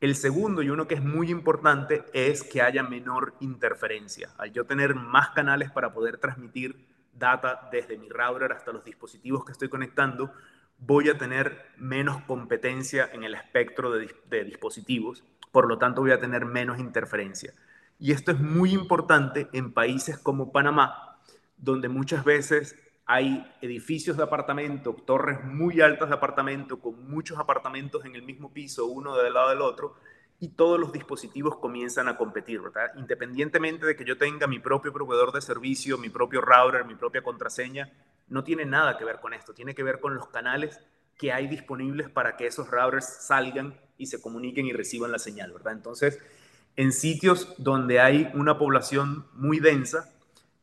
El 0.01 0.15
segundo, 0.15 0.61
y 0.61 0.69
uno 0.69 0.87
que 0.87 0.95
es 0.95 1.03
muy 1.03 1.29
importante, 1.31 2.03
es 2.13 2.43
que 2.43 2.61
haya 2.61 2.83
menor 2.83 3.33
interferencia. 3.39 4.29
Al 4.37 4.51
yo 4.51 4.65
tener 4.65 4.95
más 4.95 5.29
canales 5.29 5.71
para 5.71 5.93
poder 5.93 6.17
transmitir 6.17 6.94
data 7.15 7.69
desde 7.71 7.97
mi 7.97 8.09
router 8.09 8.51
hasta 8.51 8.71
los 8.71 8.83
dispositivos 8.83 9.45
que 9.45 9.51
estoy 9.51 9.69
conectando, 9.69 10.31
voy 10.77 11.09
a 11.09 11.17
tener 11.17 11.65
menos 11.77 12.21
competencia 12.23 13.09
en 13.11 13.23
el 13.23 13.33
espectro 13.33 13.91
de, 13.91 14.43
dispositivos, 14.43 15.23
por 15.51 15.67
lo 15.67 15.77
tanto 15.77 16.01
voy 16.01 16.11
a 16.11 16.19
tener 16.19 16.45
menos 16.45 16.79
interferencia. 16.79 17.53
Y 17.97 18.11
esto 18.11 18.31
es 18.31 18.39
muy 18.39 18.73
importante 18.73 19.47
en 19.53 19.73
países 19.73 20.17
como 20.17 20.51
Panamá, 20.51 21.17
donde 21.57 21.87
muchas 21.87 22.25
veces 22.25 22.77
hay 23.05 23.49
edificios 23.61 24.17
de 24.17 24.23
apartamento, 24.23 24.93
torres 24.93 25.43
muy 25.45 25.79
altas 25.79 26.09
de 26.09 26.15
apartamento, 26.15 26.79
con 26.79 27.09
muchos 27.09 27.39
apartamentos 27.39 28.03
en 28.03 28.15
el 28.15 28.23
mismo 28.23 28.51
piso, 28.51 28.87
uno 28.87 29.15
del 29.15 29.33
lado 29.33 29.49
del 29.49 29.61
otro, 29.61 29.95
y 30.39 30.49
todos 30.49 30.79
los 30.79 30.91
dispositivos 30.91 31.57
comienzan 31.57 32.07
a 32.07 32.17
competir, 32.17 32.61
¿verdad? 32.61 32.91
Independientemente 32.97 33.85
de 33.85 33.95
que 33.95 34.05
yo 34.05 34.17
tenga 34.17 34.47
mi 34.47 34.59
propio 34.59 34.91
proveedor 34.91 35.31
de 35.31 35.41
servicio, 35.41 35.97
mi 35.97 36.09
propio 36.09 36.41
router, 36.41 36.85
mi 36.85 36.95
propia 36.95 37.23
contraseña, 37.23 37.91
no 38.27 38.43
tiene 38.43 38.65
nada 38.65 38.97
que 38.97 39.05
ver 39.05 39.19
con 39.19 39.33
esto, 39.33 39.53
tiene 39.53 39.75
que 39.75 39.83
ver 39.83 39.99
con 39.99 40.15
los 40.15 40.27
canales 40.27 40.79
que 41.17 41.31
hay 41.31 41.47
disponibles 41.47 42.09
para 42.09 42.35
que 42.35 42.47
esos 42.47 42.69
routers 42.69 43.05
salgan 43.05 43.79
y 43.97 44.07
se 44.07 44.21
comuniquen 44.21 44.65
y 44.65 44.73
reciban 44.73 45.11
la 45.11 45.19
señal, 45.19 45.53
¿verdad? 45.53 45.73
Entonces, 45.73 46.19
en 46.75 46.91
sitios 46.91 47.55
donde 47.57 48.01
hay 48.01 48.29
una 48.33 48.57
población 48.57 49.25
muy 49.33 49.59
densa, 49.59 50.13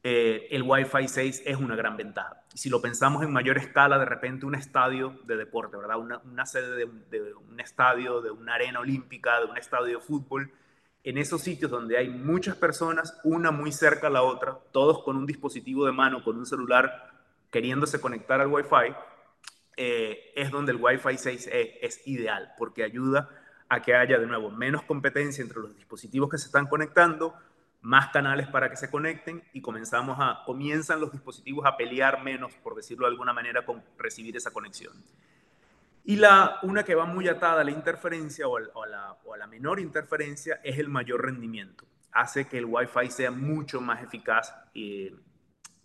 eh, 0.05 0.49
el 0.51 0.63
Wi-Fi 0.63 1.07
6 1.07 1.43
es 1.47 1.57
una 1.57 1.77
gran 1.77 1.97
ventaja. 1.97 2.43
Si 2.55 2.69
lo 2.69 2.83
pensamos 2.83 3.23
en 3.23 3.33
mayor 3.33 3.57
escala, 3.59 3.99
de 3.99 4.05
repente 4.05 4.47
un 4.47 4.57
estadio 4.57 5.21
de 5.25 5.37
deporte, 5.37 5.77
¿verdad? 5.77 5.97
Una, 5.99 6.47
sede 6.47 6.87
de, 7.09 7.35
un 7.35 7.61
estadio, 7.61 8.21
de 8.21 8.33
una 8.33 8.55
arena 8.55 8.81
olímpica, 8.81 9.39
de 9.39 9.47
un 9.47 9.57
estadio 9.57 9.99
de 9.99 10.05
fútbol, 10.05 10.51
en 11.05 11.19
esos 11.19 11.43
sitios 11.43 11.71
donde 11.71 11.99
hay 11.99 12.09
muchas 12.09 12.57
personas, 12.57 13.19
una 13.23 13.53
muy 13.53 13.71
cerca 13.71 14.09
a 14.09 14.11
la 14.11 14.23
otra, 14.23 14.59
todos 14.73 15.03
con 15.05 15.17
un 15.17 15.27
dispositivo 15.27 15.87
de 15.87 15.93
mano, 15.93 16.25
con 16.25 16.37
un 16.37 16.47
celular, 16.47 17.11
queriéndose 17.51 18.01
conectar 18.01 18.41
al 18.41 18.49
Wi-Fi, 18.49 18.95
eh, 19.77 20.33
es 20.35 20.51
donde 20.51 20.73
el 20.73 20.79
Wi-Fi 20.81 21.17
6 21.17 21.47
es, 21.53 21.71
es 21.81 22.07
ideal, 22.07 22.53
porque 22.59 22.83
ayuda 22.83 23.31
a 23.69 23.81
que 23.83 23.95
haya 23.95 24.19
de 24.19 24.27
nuevo 24.27 24.51
menos 24.51 24.83
competencia 24.83 25.43
entre 25.43 25.61
los 25.61 25.77
dispositivos 25.77 26.29
que 26.29 26.39
se 26.39 26.47
están 26.47 26.67
conectando, 26.67 27.35
más 27.83 28.09
canales 28.09 28.47
para 28.47 28.71
que 28.71 28.77
se 28.77 28.91
conecten 28.91 29.43
y 29.53 29.61
comenzamos 29.61 30.17
a, 30.21 30.43
comienzan 30.47 31.01
los 31.01 31.11
dispositivos 31.11 31.67
a 31.67 31.77
pelear 31.77 32.23
menos, 32.23 32.55
por 32.63 32.77
decirlo 32.77 33.07
de 33.07 33.13
alguna 33.13 33.33
manera, 33.33 33.67
con 33.67 33.83
recibir 33.99 34.37
esa 34.37 34.53
conexión. 34.53 34.93
Y 36.05 36.17
la, 36.17 36.59
una 36.63 36.85
que 36.85 36.95
va 36.95 37.05
muy 37.05 37.29
atada 37.29 37.61
a 37.61 37.65
la 37.65 37.71
interferencia 37.73 38.47
o 38.49 38.57
a, 38.57 38.87
la, 38.87 39.17
o 39.25 39.37
la 39.37 39.47
menor 39.47 39.81
interferencia 39.81 40.61
es 40.63 40.79
el 40.79 40.89
mayor 40.89 41.25
rendimiento. 41.25 41.85
Hace 42.13 42.47
que 42.47 42.59
el 42.59 42.67
Wi-Fi 42.67 43.11
sea 43.11 43.31
mucho 43.31 43.81
más 43.81 44.03
eficaz 44.03 44.55
eh, 44.75 45.15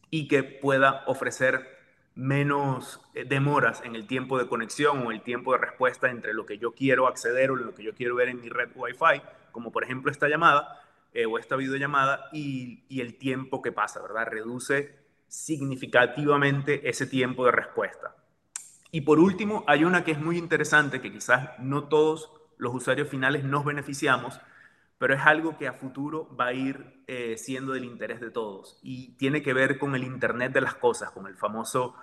y 0.09 0.27
que 0.27 0.43
pueda 0.43 1.03
ofrecer 1.07 1.77
menos 2.13 2.99
eh, 3.13 3.25
demoras 3.25 3.81
en 3.85 3.95
el 3.95 4.07
tiempo 4.07 4.37
de 4.39 4.47
conexión 4.47 5.05
o 5.05 5.11
el 5.11 5.21
tiempo 5.21 5.53
de 5.53 5.59
respuesta 5.59 6.09
entre 6.09 6.33
lo 6.33 6.45
que 6.45 6.57
yo 6.57 6.73
quiero 6.73 7.07
acceder 7.07 7.51
o 7.51 7.55
lo 7.55 7.73
que 7.73 7.83
yo 7.83 7.93
quiero 7.93 8.15
ver 8.15 8.29
en 8.29 8.41
mi 8.41 8.49
red 8.49 8.69
Wi-Fi, 8.75 9.21
como 9.51 9.71
por 9.71 9.83
ejemplo 9.83 10.11
esta 10.11 10.27
llamada 10.27 10.81
eh, 11.17 11.25
o 11.25 11.39
esta 11.39 11.55
videollamada, 11.55 12.29
y, 12.31 12.83
y 12.89 13.01
el 13.01 13.17
tiempo 13.17 13.63
que 13.63 13.71
pasa, 13.71 13.99
¿verdad? 14.03 14.27
Reduce 14.29 14.95
significativamente 15.27 16.87
ese 16.87 17.07
tiempo 17.07 17.43
de 17.43 17.51
respuesta. 17.51 18.15
Y 18.91 19.01
por 19.01 19.17
último, 19.17 19.63
hay 19.65 19.83
una 19.83 20.03
que 20.03 20.11
es 20.11 20.19
muy 20.19 20.37
interesante, 20.37 21.01
que 21.01 21.11
quizás 21.11 21.57
no 21.57 21.85
todos 21.85 22.31
los 22.57 22.75
usuarios 22.75 23.09
finales 23.09 23.43
nos 23.43 23.65
beneficiamos, 23.65 24.39
pero 24.99 25.15
es 25.15 25.21
algo 25.21 25.57
que 25.57 25.67
a 25.67 25.73
futuro 25.73 26.35
va 26.35 26.47
a 26.49 26.53
ir 26.53 27.03
eh, 27.07 27.35
siendo 27.37 27.73
del 27.73 27.85
interés 27.85 28.21
de 28.21 28.29
todos 28.29 28.79
y 28.83 29.17
tiene 29.17 29.41
que 29.41 29.53
ver 29.53 29.79
con 29.79 29.95
el 29.95 30.03
Internet 30.03 30.53
de 30.53 30.61
las 30.61 30.75
Cosas, 30.75 31.09
con 31.09 31.25
el 31.25 31.35
famoso 31.35 31.95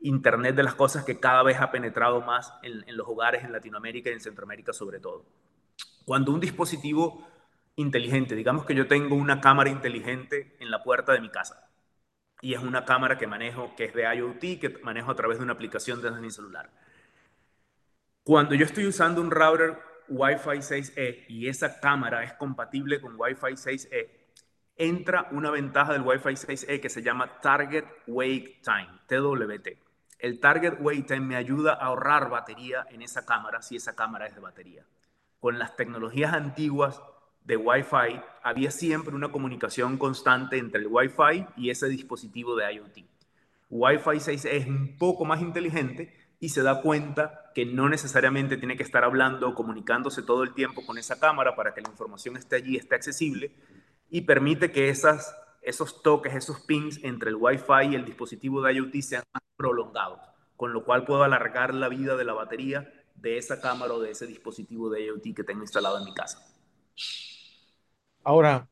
Internet 0.00 0.56
de 0.56 0.64
las 0.64 0.74
Cosas 0.74 1.04
que 1.04 1.20
cada 1.20 1.44
vez 1.44 1.60
ha 1.60 1.70
penetrado 1.70 2.20
más 2.20 2.52
en, 2.64 2.82
en 2.88 2.96
los 2.96 3.06
hogares 3.06 3.44
en 3.44 3.52
Latinoamérica 3.52 4.10
y 4.10 4.14
en 4.14 4.20
Centroamérica 4.20 4.72
sobre 4.72 4.98
todo. 4.98 5.24
Cuando 6.04 6.32
un 6.32 6.40
dispositivo 6.40 7.26
inteligente, 7.76 8.34
digamos 8.34 8.64
que 8.64 8.74
yo 8.74 8.88
tengo 8.88 9.14
una 9.14 9.40
cámara 9.40 9.70
inteligente 9.70 10.56
en 10.60 10.70
la 10.70 10.82
puerta 10.82 11.12
de 11.12 11.20
mi 11.20 11.28
casa 11.30 11.68
y 12.40 12.54
es 12.54 12.60
una 12.60 12.84
cámara 12.84 13.16
que 13.18 13.26
manejo, 13.26 13.74
que 13.76 13.84
es 13.84 13.94
de 13.94 14.02
IoT, 14.02 14.60
que 14.60 14.78
manejo 14.82 15.10
a 15.10 15.16
través 15.16 15.38
de 15.38 15.44
una 15.44 15.54
aplicación 15.54 16.02
desde 16.02 16.20
mi 16.20 16.30
celular. 16.30 16.70
Cuando 18.22 18.54
yo 18.54 18.64
estoy 18.64 18.86
usando 18.86 19.20
un 19.20 19.30
router 19.30 19.78
Wi-Fi 20.08 20.58
6E 20.58 21.24
y 21.28 21.48
esa 21.48 21.80
cámara 21.80 22.24
es 22.24 22.32
compatible 22.34 23.00
con 23.00 23.14
Wi-Fi 23.18 23.54
6E, 23.54 24.10
entra 24.76 25.28
una 25.30 25.50
ventaja 25.50 25.92
del 25.92 26.02
Wi-Fi 26.02 26.30
6E 26.30 26.80
que 26.80 26.88
se 26.88 27.02
llama 27.02 27.40
Target 27.40 27.84
Wake 28.06 28.60
Time, 28.62 29.00
TWT. 29.06 29.68
El 30.18 30.40
Target 30.40 30.78
Wake 30.80 31.02
Time 31.02 31.20
me 31.20 31.36
ayuda 31.36 31.74
a 31.74 31.86
ahorrar 31.86 32.28
batería 32.30 32.86
en 32.90 33.02
esa 33.02 33.24
cámara 33.24 33.62
si 33.62 33.76
esa 33.76 33.94
cámara 33.94 34.26
es 34.26 34.34
de 34.34 34.40
batería. 34.40 34.84
Con 35.40 35.58
las 35.58 35.76
tecnologías 35.76 36.32
antiguas 36.32 37.00
de 37.46 37.56
Wi-Fi 37.56 38.20
había 38.42 38.70
siempre 38.70 39.14
una 39.14 39.30
comunicación 39.30 39.98
constante 39.98 40.58
entre 40.58 40.80
el 40.80 40.88
Wi-Fi 40.88 41.46
y 41.56 41.70
ese 41.70 41.88
dispositivo 41.88 42.56
de 42.56 42.74
IoT. 42.74 42.98
Wi-Fi 43.70 44.20
6 44.20 44.44
es 44.46 44.66
un 44.66 44.98
poco 44.98 45.24
más 45.24 45.40
inteligente 45.40 46.12
y 46.40 46.48
se 46.48 46.62
da 46.62 46.82
cuenta 46.82 47.52
que 47.54 47.64
no 47.64 47.88
necesariamente 47.88 48.56
tiene 48.56 48.76
que 48.76 48.82
estar 48.82 49.04
hablando 49.04 49.54
comunicándose 49.54 50.22
todo 50.22 50.42
el 50.42 50.54
tiempo 50.54 50.84
con 50.84 50.98
esa 50.98 51.20
cámara 51.20 51.54
para 51.54 51.72
que 51.72 51.80
la 51.80 51.88
información 51.88 52.36
esté 52.36 52.56
allí, 52.56 52.76
esté 52.76 52.96
accesible 52.96 53.52
y 54.10 54.22
permite 54.22 54.72
que 54.72 54.88
esas, 54.88 55.34
esos 55.62 56.02
toques, 56.02 56.34
esos 56.34 56.60
pings 56.60 56.98
entre 57.04 57.30
el 57.30 57.36
Wi-Fi 57.36 57.92
y 57.92 57.94
el 57.94 58.04
dispositivo 58.04 58.60
de 58.60 58.74
IoT 58.74 58.94
sean 59.02 59.24
más 59.32 59.42
prolongados, 59.56 60.20
con 60.56 60.72
lo 60.72 60.84
cual 60.84 61.04
puedo 61.04 61.22
alargar 61.22 61.74
la 61.74 61.88
vida 61.88 62.16
de 62.16 62.24
la 62.24 62.32
batería 62.32 62.92
de 63.14 63.38
esa 63.38 63.60
cámara 63.60 63.94
o 63.94 64.00
de 64.00 64.10
ese 64.10 64.26
dispositivo 64.26 64.90
de 64.90 65.06
IoT 65.06 65.34
que 65.34 65.44
tengo 65.44 65.62
instalado 65.62 65.98
en 65.98 66.04
mi 66.04 66.12
casa. 66.12 66.56
Ahora, 68.26 68.68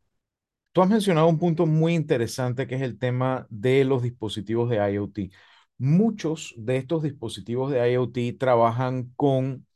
tú 0.73 0.83
has 0.83 0.91
mencionado 0.91 1.29
un 1.29 1.39
punto 1.39 1.67
muy 1.67 1.95
interesante 1.95 2.67
que 2.67 2.77
es 2.77 2.83
el 2.83 2.99
tema 2.99 3.47
de 3.51 3.85
los 3.85 4.03
dispositivos 4.03 4.71
de 4.71 4.77
IoT. 4.93 5.31
Muchos 5.79 6.55
de 6.59 6.79
estos 6.79 7.03
dispositivos 7.05 7.73
de 7.73 7.93
IoT 7.93 8.19
trabajan 8.39 9.13
con, 9.17 9.67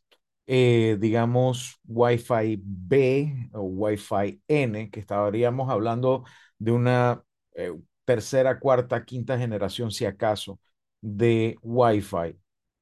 eh, 0.47 0.99
digamos, 1.01 1.81
Wi-Fi 1.87 2.61
B 2.65 3.51
o 3.55 3.63
Wi-Fi 3.63 4.43
N, 4.49 4.91
que 4.91 5.01
estaríamos 5.01 5.71
hablando 5.71 6.25
de 6.59 6.73
una 6.73 7.25
eh, 7.55 7.73
tercera, 8.07 8.61
cuarta, 8.61 9.05
quinta 9.05 9.39
generación, 9.39 9.91
si 9.93 10.07
acaso, 10.07 10.61
de 11.03 11.57
Wi-Fi. 11.63 12.39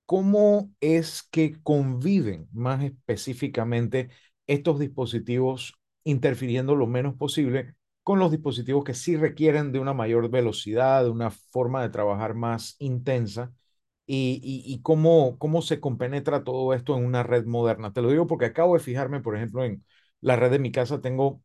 ¿Cómo 0.06 0.70
es 0.80 1.22
que 1.30 1.60
conviven 1.62 2.48
más 2.52 2.82
específicamente 2.84 4.10
estos 4.46 4.78
dispositivos 4.78 5.74
interfiriendo 6.06 6.76
lo 6.76 6.86
menos 6.86 7.16
posible 7.16 7.74
con 8.04 8.18
los 8.20 8.30
dispositivos 8.30 8.84
que 8.84 8.94
sí 8.94 9.16
requieren 9.16 9.72
de 9.72 9.80
una 9.80 9.92
mayor 9.94 10.30
velocidad, 10.30 11.04
de 11.04 11.10
una 11.10 11.30
forma 11.30 11.82
de 11.82 11.90
trabajar 11.90 12.34
más 12.34 12.76
intensa 12.78 13.52
y, 14.06 14.80
cómo, 14.82 15.36
cómo 15.38 15.62
se 15.62 15.80
compenetra 15.80 16.44
todo 16.44 16.72
esto 16.74 16.96
en 16.96 17.04
una 17.04 17.22
red 17.24 17.44
moderna. 17.46 17.92
Te 17.92 18.02
lo 18.02 18.10
digo 18.10 18.26
porque 18.28 18.46
acabo 18.46 18.74
de 18.74 18.80
fijarme, 18.80 19.20
por 19.20 19.36
ejemplo, 19.36 19.64
en 19.64 19.84
la 20.20 20.36
red 20.36 20.50
de 20.52 20.58
mi 20.60 20.70
casa 20.72 21.00
tengo 21.00 21.42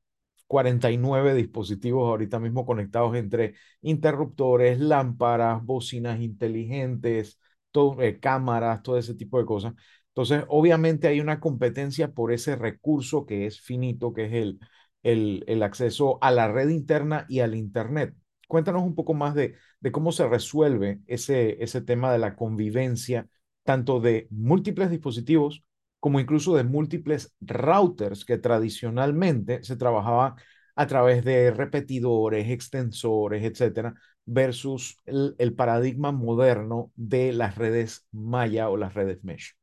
49 0.47 1.33
dispositivos 1.33 2.07
ahorita 2.09 2.39
mismo 2.39 2.65
conectados 2.65 3.15
entre 3.15 3.55
interruptores, 3.81 4.79
lámparas, 4.79 5.63
bocinas 5.63 6.21
inteligentes, 6.21 7.39
todo, 7.71 8.01
eh, 8.01 8.19
cámaras, 8.19 8.83
todo 8.83 8.97
ese 8.97 9.15
tipo 9.15 9.39
de 9.39 9.45
cosas. 9.45 9.73
Entonces, 10.13 10.43
obviamente 10.49 11.07
hay 11.07 11.21
una 11.21 11.39
competencia 11.39 12.11
por 12.11 12.31
ese 12.33 12.55
recurso 12.55 13.25
que 13.25 13.45
es 13.45 13.61
finito, 13.61 14.13
que 14.13 14.25
es 14.25 14.33
el, 14.33 14.59
el, 15.47 15.63
acceso 15.63 16.17
a 16.21 16.31
la 16.31 16.51
red 16.51 16.69
interna 16.69 17.25
y 17.29 17.39
al 17.39 17.55
Internet. 17.55 18.13
Cuéntanos 18.47 18.83
un 18.83 18.95
poco 18.95 19.13
más 19.13 19.35
de, 19.35 19.55
de 19.79 19.91
cómo 19.91 20.11
se 20.11 20.27
resuelve 20.27 20.99
ese, 21.07 21.63
ese 21.63 21.81
tema 21.81 22.11
de 22.11 22.19
la 22.19 22.35
convivencia, 22.35 23.27
tanto 23.63 23.99
de 24.01 24.27
múltiples 24.31 24.89
dispositivos 24.89 25.63
como 25.99 26.19
incluso 26.19 26.55
de 26.55 26.63
múltiples 26.63 27.33
routers 27.41 28.25
que 28.25 28.37
tradicionalmente 28.37 29.63
se 29.63 29.77
trabajaba 29.77 30.35
a 30.75 30.87
través 30.87 31.23
de 31.23 31.51
repetidores, 31.51 32.49
extensores, 32.49 33.43
etcétera, 33.43 33.93
versus 34.25 34.97
el, 35.05 35.35
el 35.37 35.53
paradigma 35.53 36.11
moderno 36.11 36.91
de 36.95 37.33
las 37.33 37.55
redes 37.57 38.07
Maya 38.11 38.69
o 38.69 38.77
las 38.77 38.93
redes 38.93 39.23
Mesh. 39.23 39.60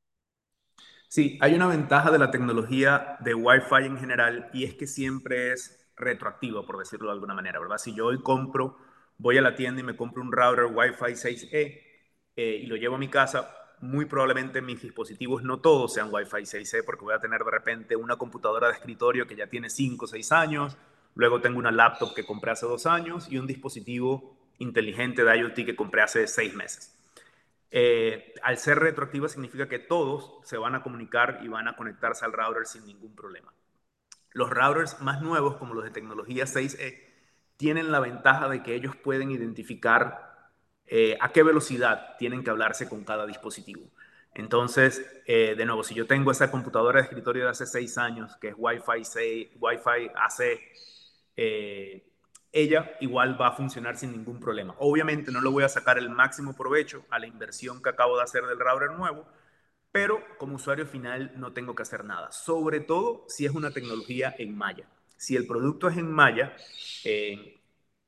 Sí, 1.09 1.39
hay 1.41 1.55
una 1.55 1.67
ventaja 1.67 2.11
de 2.11 2.19
la 2.19 2.31
tecnología 2.31 3.17
de 3.21 3.35
Wi-Fi 3.35 3.87
en 3.87 3.99
general 3.99 4.51
y 4.53 4.65
es 4.65 4.75
que 4.75 4.87
siempre 4.87 5.53
es 5.53 5.89
retroactiva, 5.97 6.67
por 6.67 6.79
decirlo 6.79 7.07
de 7.09 7.15
alguna 7.15 7.35
manera, 7.35 7.59
¿verdad? 7.61 7.79
Si 7.79 7.95
yo 7.95 8.07
hoy 8.07 8.21
compro, 8.23 8.77
voy 9.17 9.39
a 9.39 9.43
la 9.43 9.55
tienda 9.55 9.81
y 9.81 9.85
me 9.85 9.97
compro 9.97 10.23
un 10.23 10.31
router 10.31 10.67
Wi-Fi 10.67 11.17
6E 11.17 11.81
eh, 12.37 12.61
y 12.63 12.67
lo 12.67 12.77
llevo 12.77 12.97
a 12.97 12.99
mi 12.99 13.09
casa, 13.09 13.51
muy 13.81 14.05
probablemente 14.05 14.61
mis 14.61 14.83
dispositivos 14.83 15.43
no 15.43 15.61
todos 15.61 15.95
sean 15.95 16.13
Wi-Fi 16.13 16.43
6E 16.45 16.85
porque 16.85 17.05
voy 17.05 17.15
a 17.15 17.21
tener 17.21 17.43
de 17.43 17.51
repente 17.51 17.97
una 17.97 18.17
computadora 18.17 18.69
de 18.69 18.75
escritorio 18.75 19.27
que 19.27 19.37
ya 19.37 19.47
tiene 19.47 19.71
5 19.71 20.05
o 20.05 20.09
6 20.09 20.31
años, 20.33 20.77
luego 21.15 21.41
tengo 21.41 21.59
una 21.59 21.71
laptop 21.71 22.15
que 22.15 22.27
compré 22.27 22.51
hace 22.51 22.67
2 22.67 22.85
años 22.85 23.33
y 23.33 23.39
un 23.39 23.47
dispositivo 23.47 24.37
inteligente 24.59 25.25
de 25.25 25.39
IoT 25.39 25.55
que 25.55 25.77
compré 25.77 26.03
hace 26.03 26.27
6 26.27 26.55
meses. 26.55 26.98
Eh, 27.71 28.35
al 28.43 28.57
ser 28.59 28.79
retroactiva 28.79 29.29
significa 29.29 29.69
que 29.69 29.79
todos 29.79 30.39
se 30.45 30.57
van 30.57 30.75
a 30.75 30.83
comunicar 30.83 31.41
y 31.43 31.49
van 31.49 31.69
a 31.69 31.77
conectarse 31.77 32.25
al 32.25 32.33
router 32.33 32.67
sin 32.67 32.87
ningún 32.87 33.15
problema. 33.15 33.53
Los 34.33 34.51
routers 34.51 35.01
más 35.01 35.21
nuevos, 35.21 35.57
como 35.57 35.75
los 35.75 35.85
de 35.85 35.91
tecnología 35.91 36.45
6E, 36.45 37.05
tienen 37.57 37.91
la 37.93 38.01
ventaja 38.01 38.49
de 38.49 38.63
que 38.63 38.75
ellos 38.75 38.97
pueden 38.97 39.31
identificar 39.31 40.53
eh, 40.87 41.19
a 41.21 41.31
qué 41.33 41.43
velocidad 41.43 42.17
tienen 42.19 42.43
que 42.43 42.51
hablarse 42.51 42.89
con 42.89 43.05
cada 43.05 43.27
dispositivo. 43.27 43.91
Entonces, 44.35 45.05
eh, 45.27 45.55
de 45.57 45.67
nuevo, 45.67 45.83
si 45.83 45.95
yo 45.95 46.07
tengo 46.07 46.31
esa 46.31 46.51
computadora 46.51 47.01
de 47.01 47.05
escritorio 47.05 47.45
de 47.45 47.51
hace 47.51 47.67
seis 47.67 47.99
años, 47.99 48.37
que 48.37 48.49
es 48.49 48.55
Wi-Fi, 48.57 49.05
6, 49.05 49.49
Wi-Fi 49.59 50.11
AC, 50.15 50.61
ella 52.53 52.93
igual 53.01 53.41
va 53.41 53.49
a 53.49 53.53
funcionar 53.53 53.97
sin 53.97 54.13
ningún 54.13 54.41
problema. 54.41 54.75
Obviamente 54.79 55.33
no 55.33 55.41
le 55.41 55.49
voy 55.51 55.65
a 55.65 55.69
sacar 55.69 55.99
el 55.99 56.11
máximo 56.11 56.55
provecho 56.57 57.05
a 57.11 57.19
la 57.19 57.27
inversión 57.27 57.83
que 57.83 57.91
acabo 57.91 58.17
de 58.17 58.23
hacer 58.25 58.45
del 58.45 58.59
router 58.59 58.91
nuevo, 58.93 59.27
pero 59.93 60.23
como 60.39 60.57
usuario 60.57 60.87
final 60.87 61.33
no 61.37 61.53
tengo 61.53 61.75
que 61.75 61.83
hacer 61.83 62.05
nada. 62.05 62.31
Sobre 62.33 62.81
todo 62.81 63.25
si 63.29 63.47
es 63.47 63.53
una 63.53 63.71
tecnología 63.73 64.35
en 64.39 64.57
malla. 64.57 64.89
Si 65.17 65.37
el 65.37 65.47
producto 65.47 65.89
es 65.89 65.97
en 65.97 66.11
malla, 66.11 66.57
eh, 67.05 67.61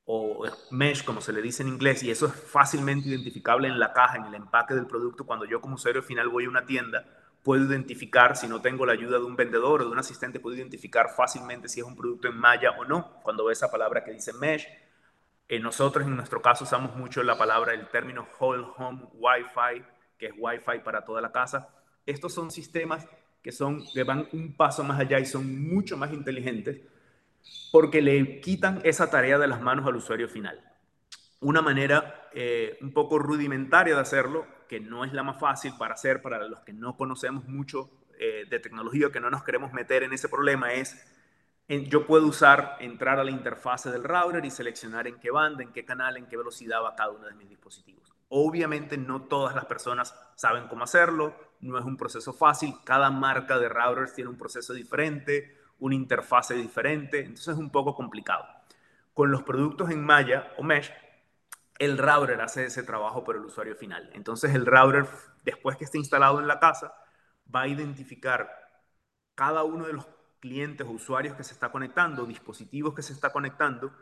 o 0.04 0.44
mesh, 0.70 1.04
como 1.04 1.20
se 1.20 1.32
le 1.32 1.42
dice 1.42 1.62
en 1.62 1.68
inglés, 1.68 2.02
y 2.02 2.10
eso 2.10 2.26
es 2.26 2.34
fácilmente 2.34 3.08
identificable 3.08 3.68
en 3.68 3.78
la 3.78 3.92
caja, 3.92 4.16
en 4.18 4.24
el 4.26 4.34
empaque 4.34 4.74
del 4.74 4.86
producto, 4.86 5.24
cuando 5.26 5.44
yo 5.46 5.60
como 5.60 5.76
usuario 5.76 6.02
final 6.02 6.28
voy 6.28 6.46
a 6.46 6.48
una 6.48 6.66
tienda, 6.66 7.04
puedo 7.42 7.64
identificar, 7.64 8.36
si 8.36 8.46
no 8.46 8.60
tengo 8.60 8.84
la 8.86 8.92
ayuda 8.92 9.18
de 9.18 9.24
un 9.24 9.36
vendedor 9.36 9.82
o 9.82 9.84
de 9.84 9.90
un 9.90 9.98
asistente, 9.98 10.40
puedo 10.40 10.56
identificar 10.56 11.10
fácilmente 11.16 11.68
si 11.68 11.80
es 11.80 11.86
un 11.86 11.96
producto 11.96 12.28
en 12.28 12.36
malla 12.36 12.72
o 12.78 12.84
no, 12.84 13.20
cuando 13.22 13.44
ve 13.44 13.52
esa 13.52 13.70
palabra 13.70 14.04
que 14.04 14.12
dice 14.12 14.32
mesh. 14.32 14.66
Eh, 15.48 15.58
nosotros 15.58 16.06
en 16.06 16.16
nuestro 16.16 16.40
caso 16.40 16.64
usamos 16.64 16.94
mucho 16.96 17.22
la 17.22 17.36
palabra, 17.36 17.74
el 17.74 17.88
término 17.88 18.28
whole 18.38 18.66
home 18.76 19.02
Wi-Fi, 19.14 19.82
que 20.16 20.26
es 20.26 20.32
Wi-Fi 20.38 20.80
para 20.84 21.04
toda 21.04 21.20
la 21.20 21.32
casa. 21.32 21.68
Estos 22.06 22.32
son 22.32 22.50
sistemas 22.50 23.08
que, 23.42 23.52
son, 23.52 23.84
que 23.92 24.04
van 24.04 24.28
un 24.32 24.54
paso 24.54 24.84
más 24.84 25.00
allá 25.00 25.18
y 25.18 25.26
son 25.26 25.68
mucho 25.68 25.96
más 25.96 26.12
inteligentes 26.12 26.80
porque 27.72 28.02
le 28.02 28.40
quitan 28.40 28.80
esa 28.84 29.10
tarea 29.10 29.38
de 29.38 29.46
las 29.48 29.60
manos 29.60 29.86
al 29.86 29.96
usuario 29.96 30.28
final. 30.28 30.60
Una 31.40 31.62
manera 31.62 32.28
eh, 32.34 32.78
un 32.82 32.92
poco 32.92 33.18
rudimentaria 33.18 33.94
de 33.94 34.00
hacerlo, 34.00 34.46
que 34.70 34.78
no 34.78 35.04
es 35.04 35.12
la 35.12 35.24
más 35.24 35.40
fácil 35.40 35.72
para 35.76 35.94
hacer 35.94 36.22
para 36.22 36.46
los 36.46 36.60
que 36.60 36.72
no 36.72 36.96
conocemos 36.96 37.44
mucho 37.48 37.90
eh, 38.20 38.44
de 38.48 38.60
tecnología, 38.60 39.10
que 39.10 39.18
no 39.18 39.28
nos 39.28 39.42
queremos 39.42 39.72
meter 39.72 40.04
en 40.04 40.12
ese 40.12 40.28
problema, 40.28 40.72
es 40.74 40.96
yo 41.88 42.06
puedo 42.06 42.28
usar, 42.28 42.76
entrar 42.78 43.18
a 43.18 43.24
la 43.24 43.32
interfase 43.32 43.90
del 43.90 44.04
router 44.04 44.44
y 44.44 44.50
seleccionar 44.50 45.08
en 45.08 45.18
qué 45.18 45.32
banda, 45.32 45.64
en 45.64 45.72
qué 45.72 45.84
canal, 45.84 46.16
en 46.16 46.26
qué 46.26 46.36
velocidad 46.36 46.84
va 46.84 46.94
cada 46.94 47.10
uno 47.10 47.26
de 47.26 47.34
mis 47.34 47.48
dispositivos. 47.48 48.12
Obviamente 48.28 48.96
no 48.96 49.22
todas 49.22 49.56
las 49.56 49.64
personas 49.64 50.14
saben 50.36 50.68
cómo 50.68 50.84
hacerlo, 50.84 51.34
no 51.60 51.76
es 51.76 51.84
un 51.84 51.96
proceso 51.96 52.32
fácil, 52.32 52.74
cada 52.84 53.10
marca 53.10 53.58
de 53.58 53.68
routers 53.68 54.14
tiene 54.14 54.30
un 54.30 54.38
proceso 54.38 54.72
diferente, 54.72 55.56
una 55.80 55.96
interfase 55.96 56.54
diferente, 56.54 57.18
entonces 57.20 57.48
es 57.48 57.58
un 57.58 57.70
poco 57.70 57.96
complicado. 57.96 58.46
Con 59.14 59.32
los 59.32 59.42
productos 59.42 59.90
en 59.90 60.04
malla 60.04 60.52
o 60.58 60.62
mesh, 60.62 60.92
el 61.80 61.98
router 61.98 62.40
hace 62.42 62.66
ese 62.66 62.82
trabajo 62.82 63.24
por 63.24 63.36
el 63.36 63.44
usuario 63.44 63.74
final. 63.74 64.10
Entonces 64.12 64.54
el 64.54 64.66
router, 64.66 65.06
después 65.44 65.76
que 65.78 65.84
esté 65.84 65.98
instalado 65.98 66.38
en 66.38 66.46
la 66.46 66.60
casa, 66.60 66.94
va 67.52 67.62
a 67.62 67.68
identificar 67.68 68.50
cada 69.34 69.64
uno 69.64 69.86
de 69.86 69.94
los 69.94 70.06
clientes 70.40 70.86
o 70.86 70.90
usuarios 70.90 71.36
que 71.36 71.42
se 71.42 71.54
está 71.54 71.72
conectando, 71.72 72.26
dispositivos 72.26 72.94
que 72.94 73.02
se 73.02 73.14
está 73.14 73.32
conectando, 73.32 73.92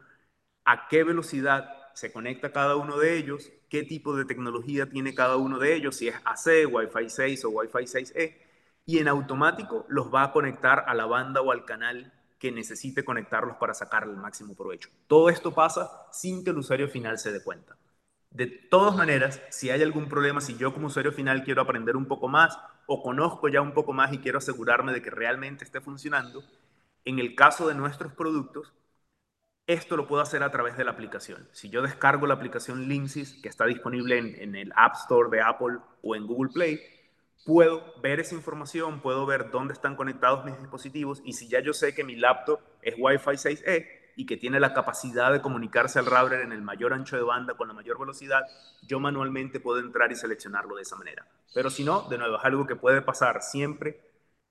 a 0.64 0.88
qué 0.88 1.04
velocidad 1.04 1.72
se 1.94 2.12
conecta 2.12 2.52
cada 2.52 2.76
uno 2.76 2.98
de 2.98 3.16
ellos, 3.16 3.50
qué 3.68 3.84
tipo 3.84 4.16
de 4.16 4.24
tecnología 4.24 4.90
tiene 4.90 5.14
cada 5.14 5.36
uno 5.36 5.58
de 5.58 5.74
ellos, 5.74 5.96
si 5.96 6.08
es 6.08 6.16
AC, 6.24 6.66
Wi-Fi 6.70 7.08
6 7.08 7.44
o 7.44 7.50
Wi-Fi 7.50 7.86
6E, 7.86 8.38
y 8.86 8.98
en 8.98 9.08
automático 9.08 9.86
los 9.88 10.12
va 10.12 10.24
a 10.24 10.32
conectar 10.32 10.84
a 10.88 10.94
la 10.94 11.06
banda 11.06 11.42
o 11.42 11.52
al 11.52 11.64
canal 11.64 12.12
que 12.38 12.52
necesite 12.52 13.04
conectarlos 13.04 13.56
para 13.56 13.74
sacar 13.74 14.04
el 14.04 14.16
máximo 14.16 14.54
provecho. 14.54 14.90
Todo 15.06 15.28
esto 15.28 15.52
pasa 15.52 16.06
sin 16.12 16.44
que 16.44 16.50
el 16.50 16.58
usuario 16.58 16.88
final 16.88 17.18
se 17.18 17.32
dé 17.32 17.42
cuenta. 17.42 17.76
De 18.30 18.46
todas 18.46 18.94
maneras, 18.94 19.40
si 19.50 19.70
hay 19.70 19.82
algún 19.82 20.08
problema, 20.08 20.40
si 20.40 20.56
yo 20.56 20.72
como 20.72 20.86
usuario 20.88 21.12
final 21.12 21.44
quiero 21.44 21.62
aprender 21.62 21.96
un 21.96 22.06
poco 22.06 22.28
más 22.28 22.58
o 22.86 23.02
conozco 23.02 23.48
ya 23.48 23.60
un 23.60 23.72
poco 23.72 23.92
más 23.92 24.12
y 24.12 24.18
quiero 24.18 24.38
asegurarme 24.38 24.92
de 24.92 25.02
que 25.02 25.10
realmente 25.10 25.64
esté 25.64 25.80
funcionando, 25.80 26.44
en 27.04 27.18
el 27.18 27.34
caso 27.34 27.66
de 27.66 27.74
nuestros 27.74 28.12
productos, 28.12 28.72
esto 29.66 29.96
lo 29.96 30.06
puedo 30.06 30.22
hacer 30.22 30.42
a 30.42 30.50
través 30.50 30.76
de 30.76 30.84
la 30.84 30.92
aplicación. 30.92 31.48
Si 31.52 31.68
yo 31.70 31.82
descargo 31.82 32.26
la 32.26 32.34
aplicación 32.34 32.88
Linksys, 32.88 33.40
que 33.42 33.48
está 33.48 33.66
disponible 33.66 34.18
en 34.18 34.54
el 34.54 34.72
App 34.76 34.94
Store 34.94 35.28
de 35.30 35.42
Apple 35.42 35.78
o 36.02 36.14
en 36.14 36.26
Google 36.26 36.52
Play, 36.52 36.80
puedo 37.44 37.94
ver 38.02 38.20
esa 38.20 38.34
información, 38.34 39.00
puedo 39.00 39.26
ver 39.26 39.50
dónde 39.50 39.72
están 39.72 39.96
conectados 39.96 40.44
mis 40.44 40.58
dispositivos 40.58 41.22
y 41.24 41.32
si 41.32 41.48
ya 41.48 41.60
yo 41.60 41.72
sé 41.72 41.94
que 41.94 42.04
mi 42.04 42.16
laptop 42.16 42.60
es 42.82 42.94
Wi-Fi 42.98 43.30
6E 43.30 43.86
y 44.16 44.26
que 44.26 44.36
tiene 44.36 44.58
la 44.58 44.74
capacidad 44.74 45.32
de 45.32 45.40
comunicarse 45.40 45.98
al 45.98 46.06
router 46.06 46.40
en 46.40 46.52
el 46.52 46.60
mayor 46.60 46.92
ancho 46.92 47.16
de 47.16 47.22
banda 47.22 47.54
con 47.54 47.68
la 47.68 47.74
mayor 47.74 47.98
velocidad, 48.00 48.42
yo 48.82 48.98
manualmente 48.98 49.60
puedo 49.60 49.78
entrar 49.78 50.10
y 50.10 50.16
seleccionarlo 50.16 50.76
de 50.76 50.82
esa 50.82 50.96
manera. 50.96 51.26
Pero 51.54 51.70
si 51.70 51.84
no, 51.84 52.02
de 52.08 52.18
nuevo, 52.18 52.36
es 52.36 52.44
algo 52.44 52.66
que 52.66 52.76
puede 52.76 53.00
pasar 53.00 53.42
siempre 53.42 54.00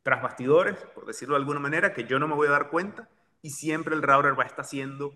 tras 0.03 0.23
bastidores, 0.23 0.77
por 0.95 1.05
decirlo 1.05 1.35
de 1.35 1.41
alguna 1.41 1.59
manera, 1.59 1.93
que 1.93 2.05
yo 2.05 2.17
no 2.17 2.29
me 2.29 2.35
voy 2.35 2.47
a 2.47 2.51
dar 2.51 2.69
cuenta 2.69 3.09
y 3.41 3.49
siempre 3.49 3.93
el 3.93 4.01
router 4.01 4.39
va 4.39 4.43
a 4.43 4.47
estar 4.47 4.61
haciendo 4.61 5.13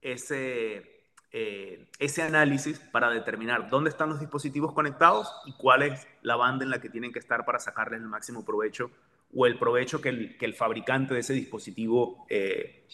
ese, 0.00 0.91
eh, 1.32 1.86
ese 1.98 2.22
análisis 2.22 2.78
para 2.78 3.10
determinar 3.10 3.70
dónde 3.70 3.90
están 3.90 4.10
los 4.10 4.20
dispositivos 4.20 4.72
conectados 4.72 5.32
y 5.46 5.52
cuál 5.54 5.82
es 5.82 6.06
la 6.22 6.36
banda 6.36 6.64
en 6.64 6.70
la 6.70 6.80
que 6.80 6.90
tienen 6.90 7.12
que 7.12 7.18
estar 7.18 7.44
para 7.44 7.58
sacarles 7.58 8.00
el 8.00 8.08
máximo 8.08 8.44
provecho 8.44 8.90
o 9.34 9.46
el 9.46 9.58
provecho 9.58 10.00
que 10.00 10.10
el, 10.10 10.36
que 10.38 10.44
el 10.44 10.54
fabricante 10.54 11.14
de 11.14 11.20
ese 11.20 11.32
dispositivo 11.32 12.26
eh, 12.28 12.86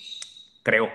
creó. 0.63 0.89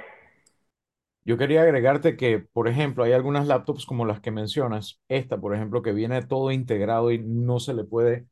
Yo 1.25 1.37
quería 1.37 1.61
agregarte 1.63 2.17
que, 2.17 2.39
por 2.39 2.67
ejemplo, 2.67 3.03
hay 3.03 3.13
algunas 3.13 3.47
laptops 3.47 3.85
como 3.85 4.05
las 4.05 4.19
que 4.19 4.31
mencionas, 4.31 5.01
esta, 5.07 5.39
por 5.39 5.55
ejemplo, 5.55 5.81
que 5.81 5.93
viene 5.93 6.21
todo 6.21 6.51
integrado 6.51 7.11
y 7.11 7.19
no 7.19 7.59
se 7.59 7.73
le 7.73 7.85
puede 7.85 8.27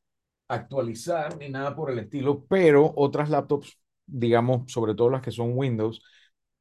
actualizar 0.49 1.37
ni 1.37 1.49
nada 1.49 1.75
por 1.75 1.91
el 1.91 1.99
estilo, 1.99 2.45
pero 2.49 2.93
otras 2.97 3.29
laptops, 3.29 3.79
digamos, 4.05 4.71
sobre 4.71 4.95
todo 4.95 5.09
las 5.09 5.21
que 5.21 5.31
son 5.31 5.51
Windows, 5.57 6.03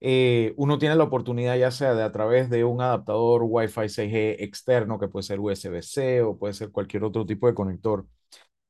eh, 0.01 0.55
uno 0.57 0.79
tiene 0.79 0.97
la 0.97 1.05
oportunidad 1.05 1.57
ya 1.57 1.71
sea 1.71 1.95
de 1.95 2.03
a 2.03 2.13
través 2.13 2.51
de 2.51 2.65
un 2.65 2.81
adaptador 2.83 3.43
Wi-Fi 3.45 3.89
6G 3.89 4.37
externo, 4.45 4.99
que 4.99 5.09
puede 5.09 5.25
ser 5.25 5.41
USB-C 5.41 6.23
o 6.23 6.39
puede 6.39 6.55
ser 6.55 6.71
cualquier 6.71 7.05
otro 7.05 7.27
tipo 7.27 7.47
de 7.47 7.55
conector. 7.55 8.07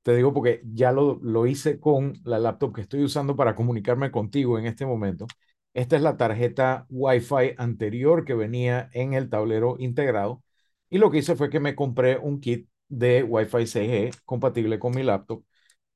Te 0.02 0.16
digo 0.16 0.32
porque 0.32 0.62
ya 0.64 0.92
lo, 0.92 1.18
lo 1.22 1.46
hice 1.46 1.78
con 1.78 2.14
la 2.24 2.38
laptop 2.38 2.74
que 2.74 2.80
estoy 2.82 3.04
usando 3.04 3.36
para 3.36 3.54
comunicarme 3.54 4.10
contigo 4.10 4.58
en 4.58 4.66
este 4.66 4.86
momento. 4.86 5.26
Esta 5.74 5.96
es 5.96 6.02
la 6.02 6.16
tarjeta 6.16 6.86
Wi-Fi 6.88 7.54
anterior 7.58 8.24
que 8.24 8.34
venía 8.34 8.88
en 8.92 9.12
el 9.14 9.28
tablero 9.30 9.76
integrado. 9.78 10.42
Y 10.88 10.98
lo 10.98 11.10
que 11.10 11.18
hice 11.18 11.36
fue 11.36 11.50
que 11.50 11.60
me 11.60 11.74
compré 11.76 12.16
un 12.18 12.40
kit 12.40 12.68
de 12.88 13.22
Wi-Fi 13.22 13.66
6G 13.66 14.10
compatible 14.24 14.78
con 14.78 14.94
mi 14.94 15.02
laptop 15.02 15.44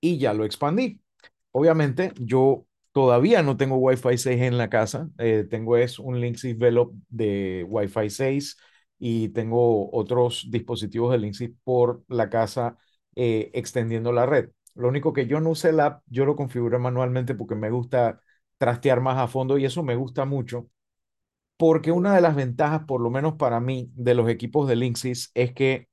y 0.01 0.19
ya 0.19 0.35
lo 0.35 0.45
expandí. 0.45 1.01
Obviamente, 1.53 2.13
yo 2.21 2.67
Todavía 2.95 3.43
no 3.43 3.57
tengo 3.59 3.77
Wi-Fi 3.79 4.19
6 4.19 4.41
en 4.43 4.57
la 4.59 4.71
casa. 4.71 5.11
Eh, 5.19 5.47
tengo 5.51 5.77
es 5.77 5.99
un 5.99 6.21
Linksys 6.21 6.57
Velop 6.59 6.95
de 7.11 7.67
Wi-Fi 7.69 8.09
6 8.11 8.57
y 9.01 9.31
tengo 9.31 9.91
otros 9.93 10.47
dispositivos 10.51 11.11
de 11.13 11.19
Linksys 11.19 11.51
por 11.65 12.05
la 12.09 12.31
casa 12.31 12.79
eh, 13.17 13.51
extendiendo 13.55 14.13
la 14.13 14.27
red. 14.27 14.51
Lo 14.77 14.89
único 14.89 15.13
que 15.13 15.27
yo 15.27 15.41
no 15.41 15.51
usé 15.51 15.71
el 15.71 15.81
app, 15.81 16.03
yo 16.09 16.25
lo 16.25 16.37
configuré 16.37 16.79
manualmente 16.79 17.35
porque 17.35 17.57
me 17.57 17.71
gusta 17.71 18.21
trastear 18.59 19.01
más 19.01 19.19
a 19.19 19.29
fondo 19.29 19.59
y 19.59 19.65
eso 19.65 19.83
me 19.83 19.97
gusta 19.97 20.25
mucho 20.25 20.69
porque 21.57 21.93
una 21.93 22.15
de 22.15 22.21
las 22.21 22.35
ventajas, 22.37 22.83
por 22.87 23.01
lo 23.01 23.11
menos 23.11 23.35
para 23.37 23.61
mí, 23.61 23.91
de 23.95 24.15
los 24.15 24.29
equipos 24.29 24.69
de 24.69 24.77
Linksys 24.77 25.31
es 25.35 25.53
que 25.55 25.89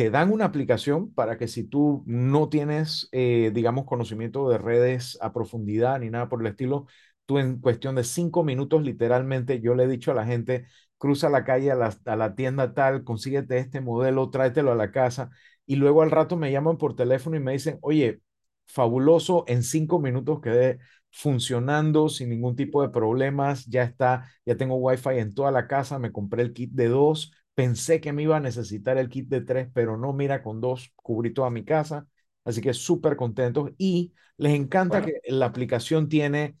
te 0.00 0.10
dan 0.10 0.32
una 0.32 0.46
aplicación 0.46 1.12
para 1.12 1.36
que 1.36 1.46
si 1.46 1.64
tú 1.64 2.02
no 2.06 2.48
tienes, 2.48 3.08
eh, 3.12 3.50
digamos, 3.52 3.84
conocimiento 3.84 4.48
de 4.48 4.56
redes 4.56 5.18
a 5.20 5.32
profundidad 5.34 6.00
ni 6.00 6.08
nada 6.08 6.30
por 6.30 6.40
el 6.40 6.46
estilo, 6.46 6.86
tú 7.26 7.38
en 7.38 7.60
cuestión 7.60 7.96
de 7.96 8.04
cinco 8.04 8.42
minutos, 8.42 8.82
literalmente, 8.82 9.60
yo 9.60 9.74
le 9.74 9.84
he 9.84 9.88
dicho 9.88 10.10
a 10.12 10.14
la 10.14 10.24
gente, 10.24 10.66
cruza 10.96 11.28
la 11.28 11.44
calle 11.44 11.70
a 11.70 11.74
la, 11.74 11.94
a 12.06 12.16
la 12.16 12.34
tienda 12.34 12.72
tal, 12.72 13.04
consíguete 13.04 13.58
este 13.58 13.82
modelo, 13.82 14.30
tráetelo 14.30 14.72
a 14.72 14.74
la 14.74 14.90
casa 14.90 15.30
y 15.66 15.76
luego 15.76 16.00
al 16.02 16.10
rato 16.10 16.34
me 16.38 16.50
llaman 16.50 16.78
por 16.78 16.96
teléfono 16.96 17.36
y 17.36 17.40
me 17.40 17.52
dicen, 17.52 17.78
oye, 17.82 18.22
fabuloso. 18.66 19.44
En 19.48 19.62
cinco 19.62 20.00
minutos 20.00 20.40
quedé 20.40 20.78
funcionando 21.10 22.08
sin 22.08 22.30
ningún 22.30 22.56
tipo 22.56 22.82
de 22.82 22.88
problemas. 22.88 23.66
Ya 23.66 23.82
está, 23.82 24.30
ya 24.46 24.56
tengo 24.56 24.76
Wi-Fi 24.76 25.18
en 25.18 25.34
toda 25.34 25.50
la 25.50 25.66
casa. 25.68 25.98
Me 25.98 26.12
compré 26.12 26.42
el 26.42 26.52
kit 26.52 26.70
de 26.72 26.88
dos. 26.88 27.32
Pensé 27.54 28.00
que 28.00 28.12
me 28.12 28.22
iba 28.22 28.36
a 28.36 28.40
necesitar 28.40 28.96
el 28.98 29.08
kit 29.10 29.28
de 29.28 29.42
tres, 29.42 29.68
pero 29.74 29.96
no, 29.96 30.12
mira, 30.12 30.42
con 30.42 30.60
dos 30.60 30.92
cubrí 30.96 31.32
toda 31.34 31.50
mi 31.50 31.64
casa. 31.64 32.06
Así 32.44 32.60
que 32.62 32.72
súper 32.72 33.16
contentos 33.16 33.70
y 33.76 34.14
les 34.38 34.54
encanta 34.54 35.02
que 35.02 35.20
la 35.28 35.46
aplicación 35.46 36.08
tiene, 36.08 36.56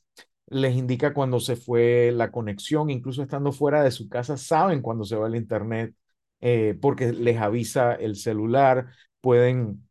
les 0.46 0.74
indica 0.76 1.14
cuando 1.14 1.40
se 1.40 1.56
fue 1.56 2.12
la 2.12 2.30
conexión, 2.30 2.90
incluso 2.90 3.22
estando 3.22 3.52
fuera 3.52 3.82
de 3.82 3.90
su 3.90 4.08
casa, 4.08 4.36
saben 4.36 4.82
cuando 4.82 5.04
se 5.04 5.16
va 5.16 5.26
el 5.28 5.36
internet 5.36 5.94
eh, 6.40 6.76
porque 6.80 7.12
les 7.12 7.38
avisa 7.38 7.94
el 7.94 8.16
celular, 8.16 8.88
pueden 9.20 9.88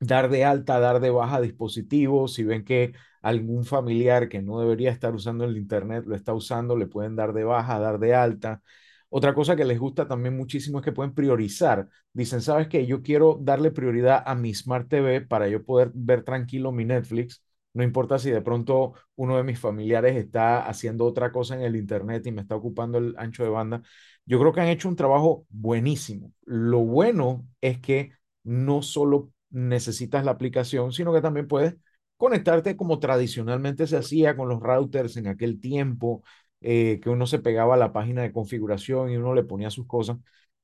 dar 0.00 0.28
de 0.30 0.44
alta, 0.44 0.78
dar 0.80 1.00
de 1.00 1.10
baja 1.10 1.40
dispositivos, 1.40 2.34
si 2.34 2.44
ven 2.44 2.64
que 2.64 2.92
algún 3.22 3.64
familiar 3.64 4.28
que 4.28 4.42
no 4.42 4.60
debería 4.60 4.90
estar 4.92 5.14
usando 5.14 5.44
el 5.44 5.56
internet 5.56 6.04
lo 6.06 6.14
está 6.14 6.34
usando, 6.34 6.76
le 6.76 6.86
pueden 6.86 7.16
dar 7.16 7.32
de 7.32 7.44
baja, 7.44 7.78
dar 7.80 7.98
de 7.98 8.14
alta. 8.14 8.62
Otra 9.08 9.34
cosa 9.34 9.56
que 9.56 9.64
les 9.64 9.78
gusta 9.78 10.06
también 10.08 10.36
muchísimo 10.36 10.78
es 10.78 10.84
que 10.84 10.92
pueden 10.92 11.14
priorizar. 11.14 11.88
Dicen, 12.12 12.42
¿sabes 12.42 12.68
qué? 12.68 12.86
Yo 12.86 13.02
quiero 13.02 13.38
darle 13.40 13.70
prioridad 13.70 14.22
a 14.26 14.34
mi 14.34 14.52
Smart 14.54 14.88
TV 14.88 15.20
para 15.22 15.48
yo 15.48 15.64
poder 15.64 15.90
ver 15.94 16.24
tranquilo 16.24 16.72
mi 16.72 16.84
Netflix. 16.84 17.42
No 17.72 17.82
importa 17.82 18.18
si 18.18 18.30
de 18.30 18.40
pronto 18.42 18.94
uno 19.16 19.36
de 19.36 19.42
mis 19.44 19.58
familiares 19.60 20.16
está 20.16 20.66
haciendo 20.66 21.04
otra 21.04 21.30
cosa 21.30 21.54
en 21.54 21.62
el 21.62 21.76
Internet 21.76 22.26
y 22.26 22.32
me 22.32 22.40
está 22.42 22.56
ocupando 22.56 22.98
el 22.98 23.14
ancho 23.18 23.42
de 23.44 23.50
banda. 23.50 23.82
Yo 24.24 24.38
creo 24.40 24.52
que 24.52 24.60
han 24.60 24.68
hecho 24.68 24.88
un 24.88 24.96
trabajo 24.96 25.46
buenísimo. 25.50 26.32
Lo 26.44 26.80
bueno 26.80 27.46
es 27.60 27.78
que 27.80 28.12
no 28.44 28.82
solo 28.82 29.30
necesitas 29.50 30.24
la 30.24 30.32
aplicación, 30.32 30.92
sino 30.92 31.12
que 31.12 31.20
también 31.20 31.46
puedes 31.48 31.74
conectarte 32.16 32.76
como 32.76 32.98
tradicionalmente 32.98 33.86
se 33.86 33.96
hacía 33.98 34.36
con 34.36 34.48
los 34.48 34.60
routers 34.60 35.16
en 35.16 35.26
aquel 35.28 35.60
tiempo, 35.60 36.22
eh, 36.60 37.00
que 37.02 37.10
uno 37.10 37.26
se 37.26 37.38
pegaba 37.38 37.74
a 37.74 37.76
la 37.78 37.92
página 37.92 38.22
de 38.22 38.32
configuración 38.32 39.10
y 39.10 39.16
uno 39.16 39.34
le 39.34 39.44
ponía 39.44 39.70
sus 39.70 39.86
cosas, 39.86 40.18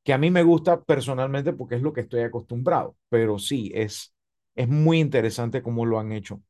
que 0.05 0.13
a 0.13 0.19
mí 0.19 0.31
me 0.31 0.43
gusta 0.43 0.83
personalmente 0.83 1.53
porque 1.53 1.77
es 1.77 1.83
lo 1.83 1.93
que 1.93 2.01
estoy 2.03 2.23
acostumbrado, 2.23 2.97
pero 3.09 3.39
sí, 3.39 3.71
es, 3.75 4.15
es 4.55 4.69
muy 4.69 4.99
interesante 5.01 5.63
cómo 5.63 5.87
lo 5.87 5.99
han 5.99 6.13
hecho. 6.13 6.43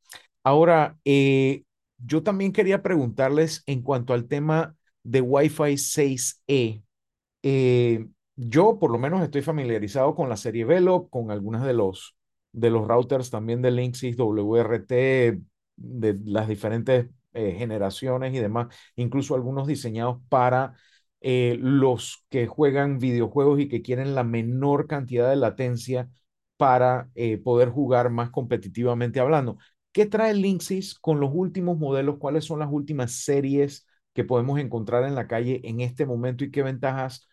Ahora, 0.43 0.97
eh, 1.05 1.63
yo 1.97 2.23
también 2.23 2.51
quería 2.51 2.81
preguntarles 2.81 3.63
en 3.65 3.81
cuanto 3.81 4.13
al 4.13 4.27
tema 4.27 4.75
de 5.03 5.21
Wi-Fi 5.21 5.77
6E. 5.77 6.83
Eh, 7.43 8.05
yo 8.35 8.79
por 8.79 8.91
lo 8.91 8.97
menos 8.99 9.21
estoy 9.23 9.41
familiarizado 9.41 10.15
con 10.15 10.29
la 10.29 10.37
serie 10.37 10.65
Velo, 10.65 11.07
con 11.09 11.31
algunas 11.31 11.63
de 11.65 11.73
los, 11.73 12.15
de 12.51 12.69
los 12.69 12.87
routers 12.87 13.29
también 13.29 13.61
de 13.61 13.71
Linksys 13.71 14.17
WRT, 14.17 15.39
de 15.75 16.19
las 16.25 16.47
diferentes 16.47 17.07
eh, 17.33 17.55
generaciones 17.57 18.33
y 18.33 18.39
demás, 18.39 18.67
incluso 18.95 19.35
algunos 19.35 19.67
diseñados 19.67 20.19
para 20.29 20.75
eh, 21.21 21.57
los 21.59 22.25
que 22.29 22.47
juegan 22.47 22.99
videojuegos 22.99 23.59
y 23.59 23.67
que 23.69 23.81
quieren 23.81 24.15
la 24.15 24.23
menor 24.23 24.87
cantidad 24.87 25.29
de 25.29 25.35
latencia 25.37 26.09
para 26.57 27.09
eh, 27.15 27.37
poder 27.37 27.69
jugar 27.69 28.09
más 28.09 28.29
competitivamente 28.29 29.19
hablando. 29.19 29.57
¿Qué 29.91 30.05
trae 30.05 30.33
Linksys 30.33 30.95
con 30.99 31.19
los 31.19 31.29
últimos 31.33 31.77
modelos? 31.77 32.17
¿Cuáles 32.17 32.45
son 32.45 32.59
las 32.59 32.69
últimas 32.71 33.11
series 33.23 33.87
que 34.13 34.23
podemos 34.23 34.59
encontrar 34.59 35.03
en 35.05 35.15
la 35.15 35.27
calle 35.27 35.61
en 35.63 35.81
este 35.81 36.05
momento 36.05 36.43
y 36.43 36.51
qué 36.51 36.63
ventajas 36.63 37.27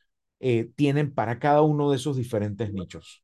tienen 0.74 1.12
para 1.12 1.38
cada 1.38 1.60
uno 1.60 1.90
de 1.90 1.96
esos 1.96 2.16
diferentes 2.16 2.72
nichos? 2.72 3.22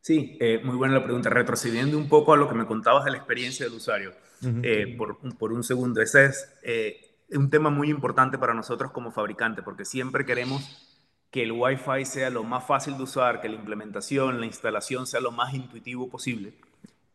Sí, 0.00 0.38
muy 0.64 0.76
buena 0.76 0.94
la 0.94 1.04
pregunta. 1.04 1.30
Retrocediendo 1.30 1.96
un 1.96 2.08
poco 2.08 2.32
a 2.32 2.36
lo 2.36 2.48
que 2.48 2.54
me 2.54 2.66
contabas 2.66 3.04
de 3.04 3.10
la 3.10 3.18
experiencia 3.18 3.66
del 3.66 3.74
usuario. 3.74 4.12
Eh, 4.42 4.94
por, 4.96 5.18
por, 5.36 5.52
un 5.52 5.64
segundo. 5.64 6.00
Ese 6.00 6.26
es 6.26 6.52
eh, 6.62 7.00
un 7.30 7.50
tema 7.50 7.70
muy 7.70 7.90
importante 7.90 8.38
para 8.38 8.54
nosotros 8.54 8.92
como 8.92 9.10
fabricante, 9.10 9.62
porque 9.62 9.84
siempre 9.84 10.24
queremos 10.24 10.88
que 11.30 11.42
el 11.42 11.52
Wi-Fi 11.52 12.04
sea 12.04 12.30
lo 12.30 12.44
más 12.44 12.64
fácil 12.64 12.96
de 12.96 13.02
usar, 13.02 13.40
que 13.40 13.48
la 13.48 13.56
implementación, 13.56 14.40
la 14.40 14.46
instalación 14.46 15.06
sea 15.06 15.20
lo 15.20 15.30
más 15.30 15.52
intuitivo 15.54 16.08
posible. 16.08 16.54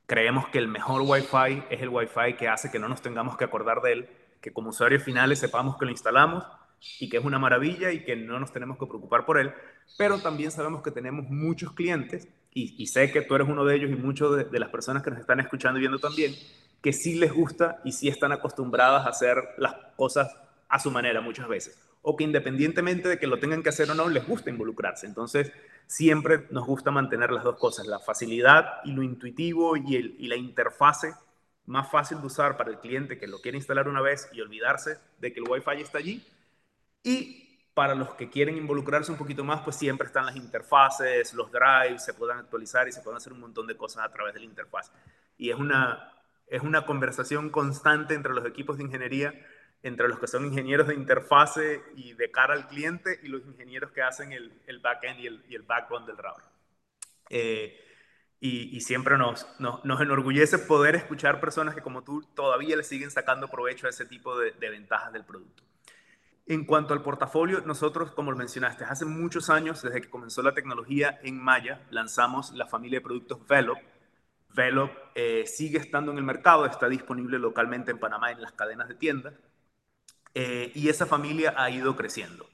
Creemos 0.05 0.47
que 0.49 0.59
el 0.59 0.67
mejor 0.67 1.01
Wi-Fi 1.01 1.63
es 1.69 1.81
el 1.81 1.89
Wi-Fi 1.89 2.35
que 2.37 2.47
hace 2.47 2.69
que 2.69 2.79
no 2.79 2.89
nos 2.89 3.01
tengamos 3.01 3.37
que 3.37 3.45
acordar 3.45 3.81
de 3.81 3.93
él, 3.93 4.09
que 4.41 4.51
como 4.51 4.69
usuarios 4.69 5.01
finales 5.01 5.39
sepamos 5.39 5.77
que 5.77 5.85
lo 5.85 5.91
instalamos 5.91 6.43
y 6.99 7.09
que 7.09 7.17
es 7.17 7.23
una 7.25 7.39
maravilla 7.39 7.91
y 7.91 8.03
que 8.03 8.15
no 8.15 8.39
nos 8.39 8.51
tenemos 8.51 8.77
que 8.77 8.85
preocupar 8.85 9.25
por 9.25 9.39
él, 9.39 9.53
pero 9.97 10.19
también 10.19 10.51
sabemos 10.51 10.83
que 10.83 10.91
tenemos 10.91 11.25
muchos 11.29 11.71
clientes 11.71 12.27
y, 12.55 12.85
sé 12.85 13.11
que 13.11 13.21
tú 13.21 13.33
eres 13.33 13.47
uno 13.47 13.65
de 13.65 13.75
ellos 13.75 13.89
y 13.89 13.95
muchos 13.95 14.37
de, 14.37 14.43
de 14.43 14.59
las 14.59 14.69
personas 14.69 15.01
que 15.01 15.09
nos 15.09 15.19
están 15.19 15.39
escuchando 15.39 15.79
y 15.79 15.81
viendo 15.81 15.97
también, 15.97 16.35
que 16.83 16.91
sí 16.91 17.15
les 17.15 17.31
gusta 17.31 17.79
y 17.85 17.93
sí 17.93 18.09
están 18.09 18.33
acostumbradas 18.33 19.05
a 19.05 19.09
hacer 19.09 19.37
las 19.57 19.73
cosas 19.95 20.35
a 20.67 20.79
su 20.79 20.91
manera 20.91 21.21
muchas 21.21 21.47
veces. 21.47 21.79
O 22.01 22.17
que 22.17 22.25
independientemente 22.25 23.07
de 23.07 23.17
que 23.17 23.25
lo 23.25 23.39
tengan 23.39 23.63
que 23.63 23.69
hacer 23.69 23.89
o 23.89 23.95
no, 23.95 24.09
les 24.09 24.27
gusta 24.27 24.49
involucrarse. 24.49 25.07
Entonces, 25.07 25.53
siempre 25.87 26.45
nos 26.51 26.67
gusta 26.67 26.91
mantener 26.91 27.31
las 27.31 27.45
dos 27.45 27.57
cosas, 27.57 27.87
la 27.87 27.99
facilidad 27.99 28.81
y 28.83 28.91
lo 28.91 29.01
intuitivo 29.01 29.77
y, 29.77 29.95
el, 29.95 30.15
y 30.19 30.27
la 30.27 30.35
interfase 30.35 31.13
más 31.65 31.89
fácil 31.89 32.19
de 32.19 32.27
usar 32.27 32.57
para 32.57 32.69
el 32.69 32.79
cliente 32.79 33.17
que 33.17 33.27
lo 33.27 33.39
quiere 33.39 33.57
instalar 33.57 33.87
una 33.87 34.01
vez 34.01 34.27
y 34.33 34.41
olvidarse 34.41 34.97
de 35.19 35.31
que 35.31 35.39
el 35.39 35.49
Wi-Fi 35.49 35.81
está 35.81 35.99
allí. 35.99 36.21
Y 37.01 37.61
para 37.73 37.95
los 37.95 38.13
que 38.15 38.29
quieren 38.29 38.57
involucrarse 38.57 39.09
un 39.09 39.17
poquito 39.17 39.45
más, 39.45 39.61
pues 39.61 39.77
siempre 39.77 40.07
están 40.07 40.25
las 40.25 40.35
interfaces, 40.35 41.33
los 41.33 41.49
drives, 41.49 42.03
se 42.03 42.13
puedan 42.13 42.39
actualizar 42.39 42.89
y 42.89 42.91
se 42.91 42.99
pueden 42.99 43.17
hacer 43.17 43.31
un 43.31 43.39
montón 43.39 43.67
de 43.67 43.77
cosas 43.77 44.03
a 44.03 44.11
través 44.11 44.33
de 44.33 44.41
la 44.41 44.45
interfaz. 44.47 44.91
Y 45.37 45.49
es 45.49 45.55
una, 45.55 46.12
es 46.53 46.61
una 46.61 46.85
conversación 46.85 47.49
constante 47.49 48.13
entre 48.13 48.31
los 48.31 48.45
equipos 48.45 48.77
de 48.77 48.83
ingeniería, 48.83 49.33
entre 49.81 50.07
los 50.07 50.19
que 50.19 50.27
son 50.27 50.45
ingenieros 50.45 50.87
de 50.87 50.93
interfase 50.93 51.81
y 51.95 52.13
de 52.13 52.29
cara 52.29 52.53
al 52.53 52.67
cliente 52.67 53.19
y 53.23 53.27
los 53.27 53.43
ingenieros 53.43 53.91
que 53.91 54.03
hacen 54.03 54.31
el, 54.31 54.61
el 54.67 54.77
backend 54.77 55.19
y 55.19 55.25
el, 55.25 55.43
y 55.49 55.55
el 55.55 55.63
backbone 55.63 56.05
del 56.05 56.15
router. 56.15 56.45
Eh, 57.31 57.79
y, 58.39 58.81
siempre 58.81 59.17
nos, 59.17 59.47
nos, 59.59 60.01
enorgullece 60.01 60.59
poder 60.59 60.95
escuchar 60.95 61.39
personas 61.39 61.73
que 61.73 61.81
como 61.81 62.03
tú 62.03 62.21
todavía 62.35 62.75
le 62.75 62.83
siguen 62.83 63.09
sacando 63.09 63.47
provecho 63.47 63.87
a 63.87 63.89
ese 63.89 64.05
tipo 64.05 64.37
de, 64.37 64.51
de 64.51 64.69
ventajas 64.69 65.11
del 65.11 65.23
producto. 65.23 65.63
En 66.45 66.65
cuanto 66.65 66.93
al 66.93 67.01
portafolio, 67.01 67.61
nosotros, 67.61 68.11
como 68.11 68.29
lo 68.31 68.37
mencionaste, 68.37 68.83
hace 68.83 69.05
muchos 69.05 69.49
años, 69.49 69.81
desde 69.81 70.01
que 70.01 70.09
comenzó 70.09 70.43
la 70.43 70.53
tecnología 70.53 71.19
en 71.23 71.39
Maya, 71.39 71.81
lanzamos 71.89 72.51
la 72.51 72.67
familia 72.67 72.99
de 72.99 73.05
productos 73.05 73.47
Velop, 73.47 73.77
Velop 74.53 74.91
eh, 75.15 75.45
sigue 75.45 75.77
estando 75.77 76.11
en 76.11 76.17
el 76.17 76.23
mercado, 76.23 76.65
está 76.65 76.89
disponible 76.89 77.39
localmente 77.39 77.91
en 77.91 77.99
Panamá 77.99 78.31
en 78.31 78.41
las 78.41 78.53
cadenas 78.53 78.87
de 78.87 78.95
tiendas 78.95 79.33
eh, 80.33 80.71
y 80.75 80.89
esa 80.89 81.05
familia 81.05 81.53
ha 81.57 81.69
ido 81.69 81.95
creciendo. 81.95 82.47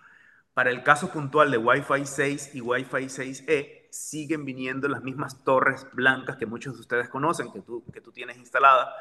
Para 0.53 0.71
el 0.71 0.83
caso 0.83 1.11
puntual 1.11 1.51
de 1.51 1.57
Wi-Fi 1.57 2.05
6 2.05 2.55
y 2.55 2.61
Wi-Fi 2.61 3.05
6E, 3.05 3.87
siguen 3.91 4.45
viniendo 4.45 4.87
las 4.87 5.01
mismas 5.03 5.43
torres 5.43 5.87
blancas 5.93 6.35
que 6.37 6.45
muchos 6.45 6.75
de 6.75 6.81
ustedes 6.81 7.09
conocen, 7.09 7.51
que 7.51 7.61
tú, 7.61 7.83
que 7.93 8.01
tú 8.01 8.11
tienes 8.11 8.37
instalada. 8.37 8.93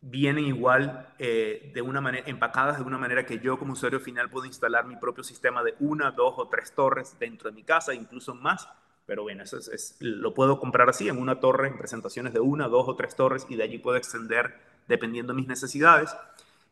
Vienen 0.00 0.46
igual 0.46 1.14
eh, 1.18 1.70
de 1.74 1.82
una 1.82 2.00
manera, 2.00 2.26
empacadas 2.28 2.78
de 2.78 2.82
una 2.84 2.98
manera 2.98 3.24
que 3.26 3.38
yo 3.38 3.58
como 3.58 3.74
usuario 3.74 4.00
final 4.00 4.30
puedo 4.30 4.46
instalar 4.46 4.86
mi 4.86 4.96
propio 4.96 5.22
sistema 5.22 5.62
de 5.62 5.74
una, 5.78 6.10
dos 6.10 6.34
o 6.38 6.48
tres 6.48 6.74
torres 6.74 7.16
dentro 7.18 7.50
de 7.50 7.54
mi 7.54 7.62
casa, 7.62 7.94
incluso 7.94 8.34
más, 8.34 8.66
pero 9.10 9.24
bueno, 9.24 9.42
eso 9.42 9.58
es, 9.58 9.96
lo 9.98 10.34
puedo 10.34 10.60
comprar 10.60 10.88
así, 10.88 11.08
en 11.08 11.18
una 11.18 11.40
torre, 11.40 11.66
en 11.66 11.76
presentaciones 11.76 12.32
de 12.32 12.38
una, 12.38 12.68
dos 12.68 12.86
o 12.86 12.94
tres 12.94 13.16
torres, 13.16 13.44
y 13.48 13.56
de 13.56 13.64
allí 13.64 13.76
puedo 13.78 13.96
extender 13.96 14.60
dependiendo 14.86 15.32
de 15.32 15.38
mis 15.38 15.48
necesidades. 15.48 16.14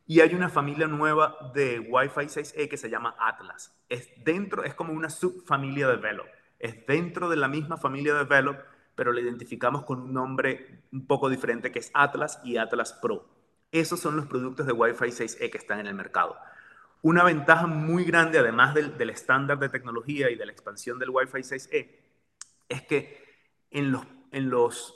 Y 0.06 0.20
hay 0.20 0.36
una 0.36 0.48
familia 0.48 0.86
nueva 0.86 1.36
de 1.52 1.80
Wi-Fi 1.80 2.26
6E 2.26 2.68
que 2.68 2.76
se 2.76 2.90
llama 2.90 3.16
Atlas. 3.18 3.76
Es 3.88 4.08
dentro, 4.22 4.62
es 4.62 4.74
como 4.74 4.92
una 4.92 5.10
subfamilia 5.10 5.88
de 5.88 5.96
Velo. 5.96 6.26
Es 6.60 6.86
dentro 6.86 7.28
de 7.28 7.34
la 7.34 7.48
misma 7.48 7.76
familia 7.76 8.14
de 8.14 8.22
Velo, 8.22 8.56
pero 8.94 9.12
la 9.12 9.20
identificamos 9.20 9.82
con 9.84 10.00
un 10.00 10.12
nombre 10.12 10.84
un 10.92 11.08
poco 11.08 11.28
diferente 11.28 11.72
que 11.72 11.80
es 11.80 11.90
Atlas 11.92 12.40
y 12.44 12.56
Atlas 12.56 12.92
Pro. 13.02 13.26
Esos 13.72 13.98
son 13.98 14.14
los 14.14 14.26
productos 14.26 14.64
de 14.64 14.74
Wi-Fi 14.74 15.06
6E 15.06 15.50
que 15.50 15.58
están 15.58 15.80
en 15.80 15.88
el 15.88 15.94
mercado. 15.96 16.36
Una 17.02 17.24
ventaja 17.24 17.66
muy 17.66 18.04
grande, 18.04 18.38
además 18.38 18.76
del 18.76 19.10
estándar 19.10 19.58
de 19.58 19.68
tecnología 19.68 20.30
y 20.30 20.36
de 20.36 20.46
la 20.46 20.52
expansión 20.52 21.00
del 21.00 21.10
Wi-Fi 21.10 21.40
6E, 21.40 22.06
es 22.68 22.82
que 22.82 23.18
en 23.70 23.92
los, 23.92 24.06
en 24.32 24.50
los, 24.50 24.94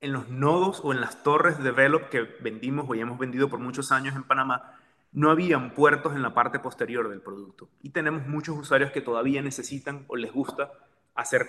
en 0.00 0.12
los 0.12 0.28
nodos 0.28 0.80
o 0.84 0.92
en 0.92 1.00
las 1.00 1.22
torres 1.22 1.58
de 1.58 1.64
develop 1.64 2.08
que 2.08 2.22
vendimos 2.40 2.86
o 2.88 2.94
ya 2.94 3.02
hemos 3.02 3.18
vendido 3.18 3.48
por 3.48 3.60
muchos 3.60 3.92
años 3.92 4.14
en 4.14 4.24
Panamá, 4.24 4.78
no 5.12 5.30
habían 5.30 5.72
puertos 5.72 6.14
en 6.14 6.22
la 6.22 6.34
parte 6.34 6.58
posterior 6.58 7.08
del 7.08 7.22
producto. 7.22 7.68
Y 7.82 7.90
tenemos 7.90 8.26
muchos 8.26 8.56
usuarios 8.56 8.90
que 8.90 9.00
todavía 9.00 9.40
necesitan 9.40 10.04
o 10.08 10.16
les 10.16 10.32
gusta 10.32 10.72
hacer 11.14 11.48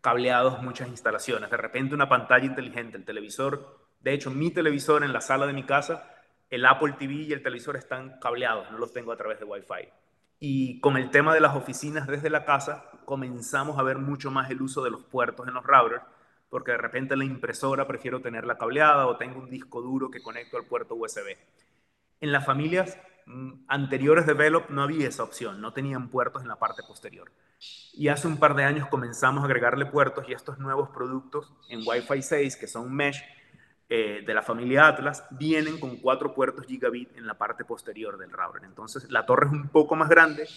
cableados 0.00 0.62
muchas 0.62 0.88
instalaciones. 0.88 1.50
De 1.50 1.56
repente 1.56 1.94
una 1.94 2.08
pantalla 2.08 2.44
inteligente, 2.44 2.96
el 2.96 3.04
televisor, 3.04 3.78
de 4.00 4.12
hecho 4.12 4.30
mi 4.30 4.50
televisor 4.50 5.02
en 5.02 5.12
la 5.12 5.20
sala 5.20 5.46
de 5.46 5.52
mi 5.52 5.64
casa, 5.64 6.12
el 6.50 6.64
Apple 6.64 6.94
TV 6.98 7.14
y 7.14 7.32
el 7.32 7.42
televisor 7.42 7.76
están 7.76 8.20
cableados, 8.20 8.70
no 8.70 8.78
los 8.78 8.92
tengo 8.92 9.12
a 9.12 9.16
través 9.16 9.40
de 9.40 9.46
Wi-Fi. 9.46 9.88
Y 10.38 10.80
con 10.80 10.96
el 10.96 11.10
tema 11.10 11.34
de 11.34 11.40
las 11.40 11.56
oficinas 11.56 12.06
desde 12.06 12.30
la 12.30 12.44
casa, 12.44 12.84
comenzamos 13.06 13.78
a 13.78 13.82
ver 13.82 13.98
mucho 13.98 14.30
más 14.30 14.50
el 14.50 14.60
uso 14.60 14.84
de 14.84 14.90
los 14.90 15.02
puertos 15.04 15.48
en 15.48 15.54
los 15.54 15.64
routers, 15.64 16.02
porque 16.50 16.72
de 16.72 16.78
repente 16.78 17.16
la 17.16 17.24
impresora 17.24 17.86
prefiero 17.86 18.20
tenerla 18.20 18.58
cableada 18.58 19.06
o 19.06 19.16
tengo 19.16 19.40
un 19.40 19.48
disco 19.48 19.80
duro 19.80 20.10
que 20.10 20.22
conecto 20.22 20.58
al 20.58 20.66
puerto 20.66 20.94
USB. 20.94 21.36
En 22.20 22.32
las 22.32 22.44
familias 22.44 22.98
mm, 23.26 23.64
anteriores 23.68 24.26
de 24.26 24.34
Velop 24.34 24.68
no 24.70 24.82
había 24.82 25.08
esa 25.08 25.22
opción, 25.22 25.60
no 25.60 25.72
tenían 25.72 26.10
puertos 26.10 26.42
en 26.42 26.48
la 26.48 26.56
parte 26.56 26.82
posterior. 26.86 27.32
Y 27.94 28.08
hace 28.08 28.28
un 28.28 28.38
par 28.38 28.54
de 28.54 28.64
años 28.64 28.88
comenzamos 28.88 29.42
a 29.42 29.46
agregarle 29.46 29.86
puertos 29.86 30.28
y 30.28 30.32
estos 30.32 30.58
nuevos 30.58 30.90
productos 30.90 31.52
en 31.70 31.80
Wi-Fi 31.86 32.20
6, 32.20 32.56
que 32.56 32.66
son 32.66 32.94
mesh, 32.94 33.22
eh, 33.88 34.24
de 34.26 34.34
la 34.34 34.42
familia 34.42 34.88
Atlas 34.88 35.24
vienen 35.30 35.78
con 35.78 35.96
cuatro 35.98 36.34
puertos 36.34 36.66
gigabit 36.66 37.16
en 37.16 37.24
la 37.24 37.34
parte 37.34 37.64
posterior 37.64 38.18
del 38.18 38.32
router. 38.32 38.64
Entonces 38.64 39.10
la 39.10 39.24
torre 39.24 39.46
es 39.46 39.52
un 39.52 39.68
poco 39.68 39.94
más 39.94 40.08
grande, 40.08 40.48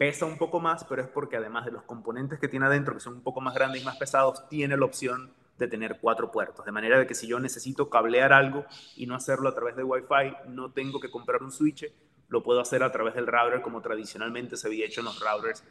pesa 0.00 0.24
un 0.24 0.38
poco 0.38 0.60
más, 0.60 0.82
pero 0.84 1.02
es 1.02 1.08
porque 1.08 1.36
además 1.36 1.66
de 1.66 1.72
los 1.72 1.82
componentes 1.82 2.38
que 2.38 2.48
tiene 2.48 2.64
adentro, 2.64 2.94
que 2.94 3.00
son 3.00 3.16
un 3.16 3.22
poco 3.22 3.42
más 3.42 3.54
grandes 3.54 3.82
y 3.82 3.84
más 3.84 3.98
pesados, 3.98 4.48
tiene 4.48 4.74
la 4.78 4.86
opción 4.86 5.34
de 5.58 5.68
tener 5.68 5.98
cuatro 6.00 6.32
puertos. 6.32 6.64
De 6.64 6.72
manera 6.72 6.98
de 6.98 7.06
que 7.06 7.14
si 7.14 7.26
yo 7.26 7.38
necesito 7.38 7.90
cablear 7.90 8.32
algo 8.32 8.64
y 8.96 9.04
no 9.04 9.14
hacerlo 9.14 9.50
a 9.50 9.54
través 9.54 9.76
de 9.76 9.84
Wi-Fi, 9.84 10.48
no 10.48 10.72
tengo 10.72 11.00
que 11.00 11.10
comprar 11.10 11.42
un 11.42 11.52
switch, 11.52 11.84
lo 12.28 12.42
puedo 12.42 12.62
hacer 12.62 12.82
a 12.82 12.90
través 12.90 13.14
del 13.14 13.26
router 13.26 13.60
como 13.60 13.82
tradicionalmente 13.82 14.56
se 14.56 14.68
había 14.68 14.86
hecho 14.86 15.00
en 15.00 15.04
los 15.04 15.20
routers 15.20 15.62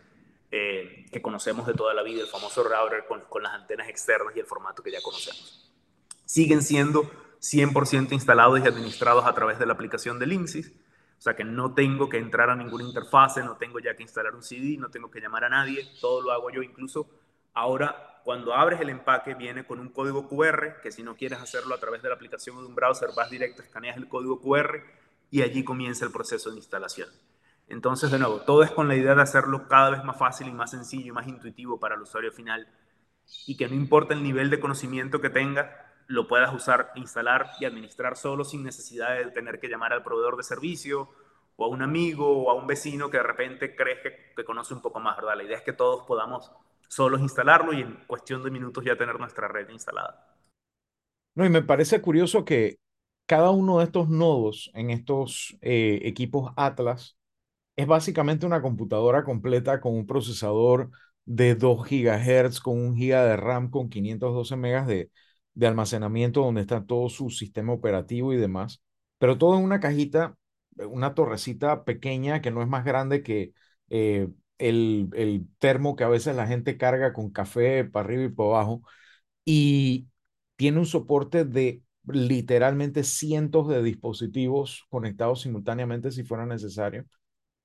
eh, 0.52 1.08
que 1.12 1.24
conocemos 1.24 1.66
de 1.66 1.74
toda 1.74 1.96
la 1.96 2.04
vida, 2.04 2.22
el 2.22 2.28
famoso 2.28 2.64
router 2.64 3.08
con, 3.08 3.22
con 3.22 3.42
las 3.42 3.54
antenas 3.54 3.90
externas 3.90 4.36
y 4.36 4.42
el 4.42 4.46
formato 4.46 4.84
que 4.84 4.92
ya 4.92 5.02
conocemos 5.02 5.74
siguen 6.24 6.62
siendo 6.62 7.10
100% 7.42 8.12
instalados 8.12 8.60
y 8.60 8.68
administrados 8.68 9.26
a 9.26 9.34
través 9.34 9.58
de 9.58 9.66
la 9.66 9.74
aplicación 9.74 10.20
de 10.20 10.28
Linksys. 10.28 10.72
O 11.20 11.22
sea 11.22 11.36
que 11.36 11.44
no 11.44 11.74
tengo 11.74 12.08
que 12.08 12.18
entrar 12.18 12.50
a 12.50 12.56
ninguna 12.56 12.86
interfase, 12.86 13.44
no 13.44 13.58
tengo 13.58 13.80
ya 13.80 13.94
que 13.94 14.04
instalar 14.04 14.34
un 14.34 14.42
CD, 14.42 14.78
no 14.78 14.90
tengo 14.90 15.12
que 15.12 15.20
llamar 15.20 15.44
a 15.44 15.50
nadie, 15.50 15.86
todo 16.00 16.22
lo 16.22 16.32
hago 16.32 16.50
yo. 16.50 16.62
Incluso 16.64 17.10
ahora, 17.54 18.22
cuando 18.24 18.54
abres 18.54 18.80
el 18.80 18.90
empaque, 18.90 19.34
viene 19.34 19.66
con 19.66 19.82
un 19.82 19.90
código 19.90 20.30
QR, 20.30 20.80
que 20.82 20.94
si 20.94 21.04
no 21.04 21.18
quieres 21.18 21.40
hacerlo 21.40 21.76
a 21.76 21.78
través 21.78 22.02
de 22.02 22.08
la 22.08 22.16
aplicación 22.16 22.56
o 22.56 22.62
de 22.62 22.68
un 22.68 22.76
browser, 22.76 23.10
vas 23.18 23.30
directo, 23.30 23.62
escaneas 23.62 23.98
el 23.98 24.08
código 24.08 24.40
QR 24.40 24.82
y 25.30 25.42
allí 25.42 25.66
comienza 25.66 26.06
el 26.06 26.12
proceso 26.12 26.52
de 26.52 26.56
instalación. 26.56 27.10
Entonces, 27.68 28.12
de 28.12 28.18
nuevo, 28.18 28.40
todo 28.42 28.64
es 28.64 28.72
con 28.72 28.88
la 28.88 28.96
idea 28.96 29.14
de 29.14 29.22
hacerlo 29.22 29.68
cada 29.68 29.90
vez 29.90 30.06
más 30.06 30.18
fácil 30.18 30.48
y 30.48 30.54
más 30.54 30.72
sencillo 30.72 31.08
y 31.08 31.12
más 31.12 31.28
intuitivo 31.28 31.82
para 31.82 31.96
el 31.96 32.02
usuario 32.02 32.32
final 32.32 32.66
y 33.46 33.58
que 33.58 33.68
no 33.68 33.76
importa 33.76 34.14
el 34.14 34.24
nivel 34.24 34.50
de 34.50 34.60
conocimiento 34.62 35.20
que 35.20 35.30
tenga, 35.30 35.89
lo 36.10 36.28
puedas 36.28 36.52
usar, 36.54 36.92
instalar 36.96 37.52
y 37.60 37.66
administrar 37.66 38.18
solo 38.18 38.44
sin 38.44 38.64
necesidad 38.64 39.16
de 39.16 39.30
tener 39.30 39.60
que 39.60 39.68
llamar 39.68 39.94
al 39.94 40.04
proveedor 40.04 40.38
de 40.38 40.44
servicio 40.44 41.08
o 41.56 41.66
a 41.66 41.68
un 41.68 41.84
amigo 41.84 42.46
o 42.46 42.50
a 42.50 42.56
un 42.56 42.66
vecino 42.66 43.12
que 43.12 43.18
de 43.18 43.24
repente 43.24 43.76
crees 43.76 44.00
que, 44.02 44.44
conoce 44.44 44.74
un 44.74 44.82
poco 44.82 45.00
más, 45.00 45.18
¿verdad? 45.18 45.38
La 45.38 45.44
idea 45.44 45.58
es 45.58 45.64
que 45.64 45.74
todos 45.74 46.06
podamos 46.08 46.52
solos 46.88 47.22
instalarlo 47.22 47.74
y 47.74 47.82
en 47.82 47.94
cuestión 48.08 48.42
de 48.44 48.50
minutos 48.50 48.84
ya 48.84 48.98
tener 48.98 49.20
nuestra 49.20 49.48
red 49.48 49.70
instalada. 49.70 50.36
No, 51.36 51.46
y 51.46 51.50
me 51.50 51.62
parece 51.62 52.02
curioso 52.02 52.44
que 52.44 52.80
cada 53.28 53.52
uno 53.52 53.78
de 53.78 53.84
estos 53.84 54.10
nodos 54.10 54.72
en 54.74 54.90
estos 54.90 55.60
eh, 55.62 56.00
equipos 56.06 56.52
Atlas 56.56 57.18
es 57.76 57.86
básicamente 57.86 58.48
una 58.48 58.64
computadora 58.64 59.24
completa 59.24 59.80
con 59.80 59.94
un 59.94 60.08
procesador 60.08 60.90
de 61.26 61.54
2 61.54 61.88
GHz, 61.88 62.62
con 62.62 62.80
un 62.80 62.96
giga 62.96 63.24
de 63.26 63.38
RAM, 63.38 63.70
con 63.70 63.90
512 63.90 64.56
megas 64.56 64.88
de, 64.88 65.12
de 65.60 65.68
almacenamiento 65.68 66.42
donde 66.42 66.62
está 66.62 66.86
todo 66.86 67.10
su 67.10 67.30
sistema 67.30 67.74
operativo 67.74 68.34
y 68.34 68.38
demás, 68.38 68.82
pero 69.18 69.38
todo 69.38 69.58
en 69.58 69.64
una 69.66 69.80
cajita, 69.82 70.38
una 70.78 71.14
torrecita 71.14 71.84
pequeña 71.84 72.42
que 72.42 72.50
no 72.52 72.62
es 72.62 72.68
más 72.70 72.86
grande 72.86 73.24
que 73.24 73.54
eh, 73.90 74.30
el, 74.58 75.10
el 75.14 75.48
termo 75.60 75.96
que 75.98 76.04
a 76.06 76.08
veces 76.10 76.36
la 76.36 76.48
gente 76.48 76.78
carga 76.78 77.12
con 77.14 77.30
café 77.32 77.84
para 77.86 78.06
arriba 78.06 78.24
y 78.24 78.30
para 78.30 78.50
abajo 78.50 78.82
y 79.46 80.08
tiene 80.56 80.80
un 80.80 80.86
soporte 80.86 81.46
de 81.46 81.84
literalmente 82.08 83.04
cientos 83.04 83.68
de 83.68 83.84
dispositivos 83.84 84.86
conectados 84.90 85.42
simultáneamente 85.42 86.12
si 86.12 86.24
fuera 86.24 86.46
necesario. 86.46 87.06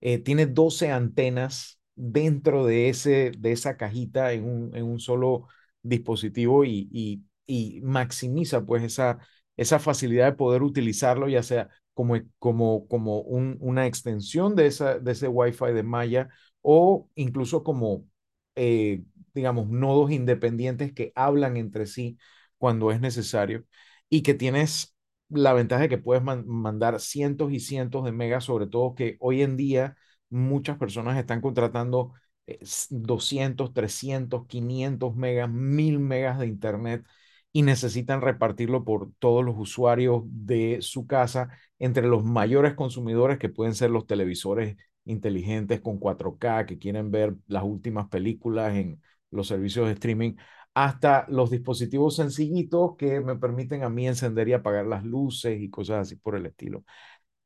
Eh, 0.01 0.19
tiene 0.19 0.47
12 0.47 0.91
antenas 0.93 1.81
dentro 1.95 2.67
de, 2.67 2.89
ese, 2.91 3.33
de 3.39 3.53
esa 3.53 3.77
cajita 3.77 4.33
en 4.33 4.45
un, 4.45 4.77
en 4.77 4.85
un 4.85 5.01
solo 5.01 5.49
dispositivo 5.83 6.65
y 6.65 7.25
y 7.47 7.81
maximiza 7.83 8.65
pues 8.65 8.83
esa, 8.83 9.19
esa 9.57 9.79
facilidad 9.79 10.27
de 10.27 10.33
poder 10.37 10.63
utilizarlo, 10.63 11.29
ya 11.29 11.43
sea 11.43 11.69
como, 11.95 12.17
como, 12.39 12.87
como 12.89 13.21
un, 13.21 13.57
una 13.61 13.87
extensión 13.87 14.57
de, 14.57 14.65
de 15.03 15.13
ese 15.13 15.29
Wi-Fi 15.29 15.73
de 15.73 15.83
malla 15.83 16.29
o 16.63 17.09
incluso 17.15 17.63
como, 17.63 18.07
eh, 18.57 19.03
digamos, 19.35 19.69
nodos 19.69 20.11
independientes 20.11 20.93
que 20.93 21.13
hablan 21.15 21.57
entre 21.57 21.87
sí 21.87 22.19
cuando 22.59 22.91
es 22.91 23.01
necesario 23.01 23.65
y 24.09 24.23
que 24.23 24.35
tienes 24.35 24.95
la 25.29 25.53
ventaja 25.53 25.83
de 25.83 25.89
que 25.89 25.99
puedes 25.99 26.23
mandar 26.23 27.01
cientos 27.01 27.53
y 27.53 27.61
cientos 27.61 28.05
de 28.05 28.13
megas, 28.13 28.45
sobre 28.45 28.67
todo 28.67 28.95
que 28.95 29.17
hoy 29.21 29.43
en 29.43 29.57
día 29.57 29.97
muchas 30.31 30.79
personas 30.79 31.19
están 31.19 31.41
contratando 31.41 32.13
200, 32.91 33.73
300, 33.73 34.47
500 34.47 35.17
megas, 35.17 35.51
1000 35.51 35.99
megas 35.99 36.39
de 36.39 36.47
internet 36.47 37.05
y 37.55 37.63
necesitan 37.63 38.21
repartirlo 38.21 38.85
por 38.85 39.13
todos 39.21 39.45
los 39.45 39.55
usuarios 39.57 40.25
de 40.27 40.79
su 40.83 41.07
casa 41.07 41.51
entre 41.79 42.07
los 42.09 42.25
mayores 42.25 42.75
consumidores 42.75 43.39
que 43.39 43.49
pueden 43.49 43.77
ser 43.77 43.91
los 43.93 44.07
televisores 44.09 44.77
inteligentes 45.05 45.81
con 45.81 45.99
4K 45.99 46.67
que 46.67 46.79
quieren 46.79 47.13
ver 47.13 47.37
las 47.47 47.63
últimas 47.63 48.09
películas 48.09 48.75
en 48.77 49.01
los 49.31 49.47
servicios 49.49 49.87
de 49.87 49.93
streaming, 49.95 50.35
hasta 50.75 51.27
los 51.29 51.51
dispositivos 51.51 52.17
sencillitos 52.17 52.97
que 52.99 53.21
me 53.21 53.37
permiten 53.37 53.85
a 53.85 53.89
mí 53.91 54.09
encender 54.09 54.49
y 54.49 54.55
apagar 54.55 54.87
las 54.87 55.05
luces 55.05 55.61
y 55.61 55.71
cosas 55.71 56.03
así 56.09 56.17
por 56.17 56.37
el 56.37 56.47
estilo. 56.47 56.85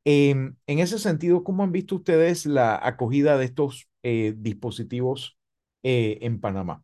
en 0.05 0.57
ese 0.67 0.99
sentido, 0.99 1.45
¿cómo 1.45 1.63
han 1.65 1.73
visto 1.73 1.97
ustedes 1.97 2.47
la 2.47 2.81
acogida 2.83 3.37
de 3.39 3.45
estos 3.47 3.89
eh, 4.03 4.35
dispositivos 4.37 5.39
eh, 5.83 6.19
en 6.23 6.41
Panamá? 6.41 6.83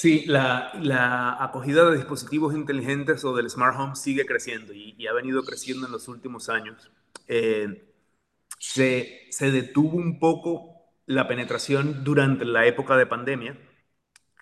Sí, 0.00 0.24
la, 0.24 1.36
acogida 1.44 1.84
de 1.90 1.98
dispositivos 1.98 2.54
inteligentes 2.54 3.22
o 3.22 3.36
del 3.36 3.50
smart 3.50 3.78
home 3.78 3.96
sigue 3.96 4.24
creciendo 4.24 4.72
y, 4.72 5.06
ha 5.06 5.12
venido 5.12 5.42
creciendo 5.42 5.84
en 5.84 5.92
los 5.92 6.08
últimos 6.08 6.48
años. 6.48 6.90
Eh, 7.28 7.92
se, 8.58 9.28
detuvo 9.38 9.98
un 9.98 10.18
poco 10.18 10.86
la 11.04 11.28
penetración 11.28 12.02
durante 12.02 12.46
la 12.46 12.64
época 12.64 12.96
de 12.96 13.04
pandemia. 13.04 13.58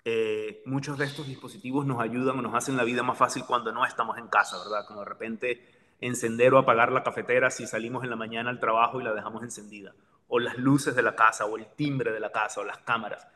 Eh, 0.05 0.63
muchos 0.65 0.97
de 0.97 1.03
estos 1.03 1.27
dispositivos 1.27 1.85
nos 1.85 1.99
ayudan 1.99 2.39
o 2.39 2.41
nos 2.41 2.55
hacen 2.55 2.77
la 2.77 2.85
vida 2.85 3.03
más 3.03 3.17
fácil 3.17 3.43
cuando 3.45 3.73
no 3.73 3.85
estamos 3.85 4.17
en 4.17 4.29
casa, 4.29 4.57
¿verdad? 4.59 4.85
Como 4.87 5.01
de 5.01 5.09
repente 5.09 5.95
encender 5.99 6.53
o 6.53 6.59
apagar 6.59 6.93
la 6.93 7.03
cafetera 7.03 7.51
si 7.51 7.67
salimos 7.67 8.05
en 8.05 8.11
la 8.11 8.15
mañana 8.15 8.49
al 8.49 8.61
trabajo 8.61 9.01
y 9.01 9.03
la 9.03 9.13
dejamos 9.13 9.43
encendida. 9.43 9.93
O 10.29 10.39
las 10.39 10.57
luces 10.57 10.95
de 10.95 11.01
la 11.01 11.17
casa, 11.17 11.43
o 11.47 11.57
el 11.57 11.67
timbre 11.75 12.13
de 12.13 12.21
la 12.21 12.31
casa, 12.31 12.61
o 12.61 12.63
las 12.63 12.77
cámaras 12.77 13.27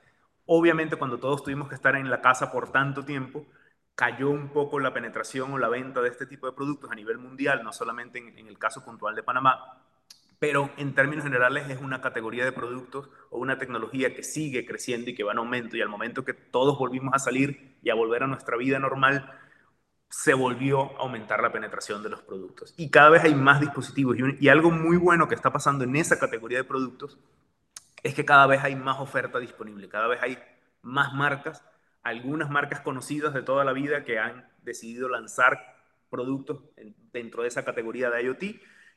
Obviamente 0.45 0.97
cuando 0.97 1.19
todos 1.19 1.43
tuvimos 1.43 1.69
que 1.69 1.75
estar 1.75 1.95
en 1.95 2.09
la 2.09 2.21
casa 2.21 2.51
por 2.51 2.71
tanto 2.71 3.05
tiempo, 3.05 3.45
cayó 3.95 4.29
un 4.29 4.49
poco 4.49 4.79
la 4.79 4.93
penetración 4.93 5.53
o 5.53 5.57
la 5.57 5.69
venta 5.69 6.01
de 6.01 6.09
este 6.09 6.25
tipo 6.25 6.47
de 6.47 6.53
productos 6.53 6.91
a 6.91 6.95
nivel 6.95 7.17
mundial, 7.17 7.63
no 7.63 7.71
solamente 7.71 8.19
en, 8.19 8.47
el 8.47 8.57
caso 8.57 8.83
puntual 8.83 9.15
de 9.15 9.23
Panamá, 9.23 9.83
pero 10.39 10.71
en 10.77 10.93
términos 10.93 11.23
generales 11.23 11.69
es 11.69 11.79
una 11.79 12.01
categoría 12.01 12.43
de 12.43 12.51
productos 12.51 13.09
o 13.29 13.37
una 13.37 13.57
tecnología 13.57 14.13
que 14.13 14.23
sigue 14.23 14.65
creciendo 14.65 15.09
y 15.09 15.15
que 15.15 15.23
va 15.23 15.31
en 15.31 15.37
aumento 15.37 15.77
y 15.77 15.81
al 15.81 15.89
momento 15.89 16.25
que 16.25 16.33
todos 16.33 16.77
volvimos 16.77 17.13
a 17.13 17.19
salir 17.19 17.77
y 17.81 17.89
a 17.89 17.95
volver 17.95 18.23
a 18.23 18.27
nuestra 18.27 18.57
vida 18.57 18.79
normal, 18.79 19.39
se 20.09 20.33
volvió 20.33 20.97
a 20.99 21.03
aumentar 21.03 21.41
la 21.41 21.51
penetración 21.51 22.03
de 22.03 22.09
los 22.09 22.21
productos. 22.21 22.73
Y 22.77 22.89
cada 22.89 23.09
vez 23.09 23.23
hay 23.23 23.33
más 23.35 23.61
dispositivos 23.61 24.17
y, 24.39 24.47
algo 24.49 24.69
muy 24.69 24.97
bueno 24.97 25.27
que 25.27 25.35
está 25.35 25.51
pasando 25.51 25.85
en 25.85 25.95
esa 25.95 26.19
categoría 26.19 26.59
de 26.59 26.63
productos 26.65 27.17
es 28.03 28.13
que 28.13 28.25
cada 28.25 28.45
vez 28.47 28.63
hay 28.63 28.75
más 28.75 28.99
oferta 28.99 29.39
disponible, 29.39 29.87
cada 29.87 30.07
vez 30.07 30.21
hay 30.21 30.37
más 30.81 31.13
marcas, 31.13 31.63
algunas 32.03 32.49
marcas 32.49 32.81
conocidas 32.81 33.33
de 33.33 33.41
toda 33.41 33.63
la 33.63 33.71
vida 33.71 34.03
que 34.03 34.19
han 34.19 34.45
decidido 34.61 35.07
lanzar 35.07 35.77
productos 36.09 36.61
dentro 37.11 37.41
de 37.41 37.47
esa 37.47 37.63
categoría 37.65 38.09
de 38.09 38.23
IoT 38.23 38.43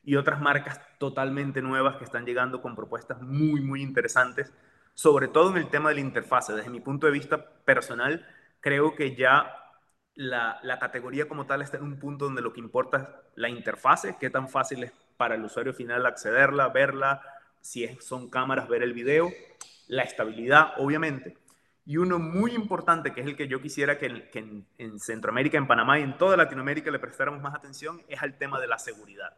y 0.03 0.15
otras 0.15 0.39
marcas 0.41 0.81
totalmente 0.99 1.61
nuevas 1.61 1.95
que 1.95 2.03
están 2.03 2.25
llegando 2.25 2.61
con 2.61 2.75
propuestas 2.75 3.21
muy, 3.21 3.61
muy 3.61 3.81
interesantes, 3.81 4.53
sobre 4.93 5.27
todo 5.27 5.51
en 5.51 5.57
el 5.57 5.69
tema 5.69 5.89
de 5.89 5.95
la 5.95 6.01
interfase. 6.01 6.53
Desde 6.53 6.69
mi 6.69 6.81
punto 6.81 7.07
de 7.07 7.13
vista 7.13 7.49
personal, 7.65 8.25
creo 8.59 8.93
que 8.95 9.15
ya 9.15 9.53
la, 10.15 10.59
la, 10.63 10.79
categoría 10.79 11.27
como 11.27 11.45
tal 11.45 11.61
está 11.61 11.77
en 11.77 11.83
un 11.83 11.99
punto 11.99 12.25
donde 12.25 12.41
lo 12.41 12.53
que 12.53 12.59
importa 12.59 12.97
es 12.97 13.03
la 13.35 13.49
interfase, 13.49 14.17
qué 14.19 14.29
tan 14.29 14.49
fácil 14.49 14.83
es 14.83 14.91
para 15.15 15.35
el 15.35 15.43
usuario 15.43 15.73
final 15.73 16.05
accederla, 16.05 16.69
verla, 16.69 17.21
si 17.61 17.87
son 17.99 18.29
cámaras, 18.29 18.67
ver 18.67 18.83
el 18.83 18.93
video, 18.93 19.31
la 19.87 20.03
estabilidad, 20.03 20.73
obviamente. 20.77 21.37
Y 21.85 21.97
uno 21.97 22.19
muy 22.19 22.51
importante, 22.51 23.13
que 23.13 23.21
es 23.21 23.27
el 23.27 23.37
que 23.37 23.47
yo 23.47 23.61
quisiera 23.61 23.97
que, 23.97 24.65
en, 24.77 24.99
Centroamérica, 24.99 25.57
en 25.57 25.67
Panamá 25.67 25.99
y 25.99 26.03
en 26.03 26.17
toda 26.17 26.35
Latinoamérica 26.35 26.91
le 26.91 26.99
prestáramos 26.99 27.41
más 27.41 27.55
atención, 27.55 28.01
es 28.07 28.21
al 28.21 28.37
tema 28.37 28.59
de 28.59 28.67
la 28.67 28.77
seguridad. 28.77 29.37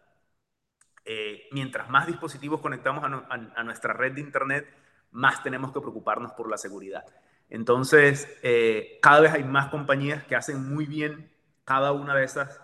Eh, 1.05 1.47
mientras 1.51 1.89
más 1.89 2.07
dispositivos 2.07 2.59
conectamos 2.61 3.03
a, 3.03 3.63
nuestra 3.63 3.93
red 3.93 4.13
de 4.13 4.21
Internet, 4.21 4.67
más 5.11 5.43
tenemos 5.43 5.71
que 5.71 5.79
preocuparnos 5.79 6.31
por 6.33 6.49
la 6.49 6.57
seguridad. 6.57 7.05
Entonces, 7.49 8.27
eh, 8.43 8.99
cada 9.01 9.19
vez 9.21 9.33
hay 9.33 9.43
más 9.43 9.69
compañías 9.69 10.23
que 10.23 10.35
hacen 10.35 10.73
muy 10.73 10.85
bien 10.85 11.31
cada 11.65 11.91
una 11.91 12.15
de 12.15 12.23
esas 12.25 12.59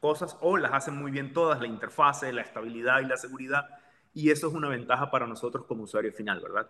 cosas 0.00 0.36
o 0.40 0.56
las 0.56 0.72
hacen 0.72 0.96
muy 0.96 1.12
bien 1.12 1.32
todas, 1.32 1.60
la 1.60 1.68
interfase, 1.68 2.32
la 2.32 2.42
estabilidad 2.42 3.00
y 3.02 3.04
la 3.04 3.16
seguridad. 3.16 3.68
Y 4.14 4.30
eso 4.30 4.48
es 4.48 4.54
una 4.54 4.68
ventaja 4.68 5.10
para 5.10 5.26
nosotros 5.26 5.64
como 5.66 5.84
usuario 5.84 6.12
final, 6.12 6.40
¿verdad? 6.40 6.68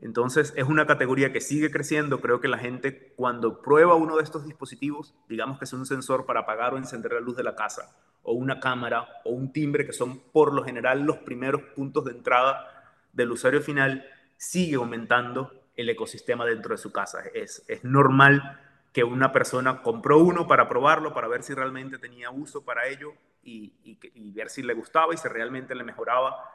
Entonces, 0.00 0.52
es 0.56 0.64
una 0.64 0.86
categoría 0.86 1.32
que 1.32 1.40
sigue 1.40 1.70
creciendo. 1.70 2.20
Creo 2.20 2.40
que 2.40 2.48
la 2.48 2.58
gente 2.58 3.12
cuando 3.16 3.62
prueba 3.62 3.94
uno 3.94 4.16
de 4.16 4.22
estos 4.22 4.44
dispositivos, 4.44 5.14
digamos 5.28 5.58
que 5.58 5.64
es 5.64 5.72
un 5.72 5.86
sensor 5.86 6.26
para 6.26 6.40
apagar 6.40 6.74
o 6.74 6.78
encender 6.78 7.12
la 7.12 7.20
luz 7.20 7.36
de 7.36 7.44
la 7.44 7.54
casa, 7.54 7.96
o 8.22 8.32
una 8.32 8.60
cámara, 8.60 9.08
o 9.24 9.30
un 9.30 9.52
timbre, 9.52 9.86
que 9.86 9.92
son 9.92 10.20
por 10.32 10.52
lo 10.52 10.64
general 10.64 11.02
los 11.02 11.18
primeros 11.18 11.62
puntos 11.74 12.04
de 12.04 12.12
entrada 12.12 12.92
del 13.12 13.32
usuario 13.32 13.60
final, 13.60 14.04
sigue 14.36 14.76
aumentando 14.76 15.52
el 15.76 15.88
ecosistema 15.88 16.44
dentro 16.44 16.74
de 16.74 16.78
su 16.78 16.92
casa. 16.92 17.20
Es, 17.34 17.64
es 17.68 17.84
normal 17.84 18.60
que 18.94 19.02
una 19.02 19.32
persona 19.32 19.82
compró 19.82 20.18
uno 20.18 20.46
para 20.46 20.68
probarlo, 20.68 21.12
para 21.12 21.26
ver 21.26 21.42
si 21.42 21.52
realmente 21.52 21.98
tenía 21.98 22.30
uso 22.30 22.64
para 22.64 22.86
ello 22.86 23.12
y, 23.42 23.98
ver 24.32 24.48
si 24.48 24.62
le 24.62 24.72
gustaba 24.72 25.12
y 25.12 25.16
si 25.16 25.26
realmente 25.28 25.74
le 25.74 25.82
mejoraba 25.82 26.48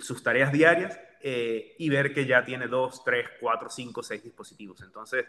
sus 0.00 0.22
tareas 0.22 0.52
diarias 0.52 0.98
eh, 1.20 1.74
y 1.78 1.88
ver 1.88 2.12
que 2.12 2.26
ya 2.26 2.44
tiene 2.44 2.66
dos, 2.66 3.04
tres, 3.04 3.28
cuatro, 3.40 3.68
cinco, 3.68 4.02
seis 4.02 4.22
dispositivos. 4.22 4.80
Entonces, 4.82 5.26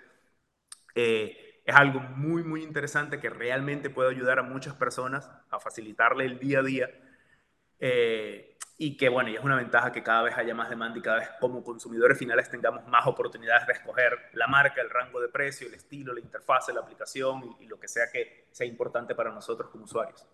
eh, 0.95 1.61
es 1.65 1.75
algo 1.75 1.99
muy, 1.99 2.43
muy 2.43 2.63
interesante 2.63 3.19
que 3.19 3.29
realmente 3.29 3.89
puede 3.89 4.09
ayudar 4.09 4.39
a 4.39 4.43
muchas 4.43 4.73
personas 4.75 5.29
a 5.49 5.59
facilitarle 5.59 6.25
el 6.25 6.39
día 6.39 6.59
a 6.59 6.63
día. 6.63 6.89
Eh, 7.79 8.57
y 8.77 8.97
que 8.97 9.09
bueno, 9.09 9.29
es 9.29 9.43
una 9.43 9.55
ventaja 9.55 9.91
que 9.91 10.01
cada 10.01 10.23
vez 10.23 10.35
haya 10.35 10.55
más 10.55 10.67
demanda 10.67 10.97
y 10.97 11.03
cada 11.03 11.17
vez 11.19 11.29
como 11.39 11.63
consumidores 11.63 12.17
finales 12.17 12.49
tengamos 12.49 12.87
más 12.87 13.05
oportunidades 13.05 13.67
de 13.67 13.73
escoger 13.73 14.17
la 14.33 14.47
marca, 14.47 14.81
el 14.81 14.89
rango 14.89 15.21
de 15.21 15.29
precio, 15.29 15.67
el 15.67 15.75
estilo, 15.75 16.15
la 16.15 16.19
interfase, 16.19 16.73
la 16.73 16.81
aplicación 16.81 17.57
y, 17.59 17.67
lo 17.67 17.79
que 17.79 17.87
sea 17.87 18.05
que 18.11 18.47
sea 18.51 18.65
importante 18.65 19.13
para 19.13 19.31
nosotros 19.31 19.69
como 19.69 19.83
usuarios. 19.83 20.25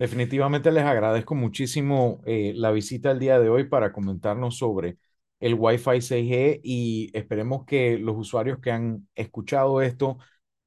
Definitivamente 0.00 0.72
les 0.72 0.84
agradezco 0.84 1.36
muchísimo 1.36 2.22
eh, 2.26 2.54
la 2.56 2.72
visita 2.72 3.12
el 3.12 3.20
día 3.20 3.38
de 3.40 3.50
hoy 3.50 3.64
para 3.68 3.92
comentarnos 3.92 4.56
sobre 4.58 4.98
el 5.40 5.54
Wi-Fi 5.54 6.00
6G 6.00 6.60
y 6.64 7.10
esperemos 7.14 7.66
que 7.66 7.98
los 7.98 8.16
usuarios 8.16 8.60
que 8.60 8.72
han 8.72 9.08
escuchado 9.14 9.82
esto 9.82 10.18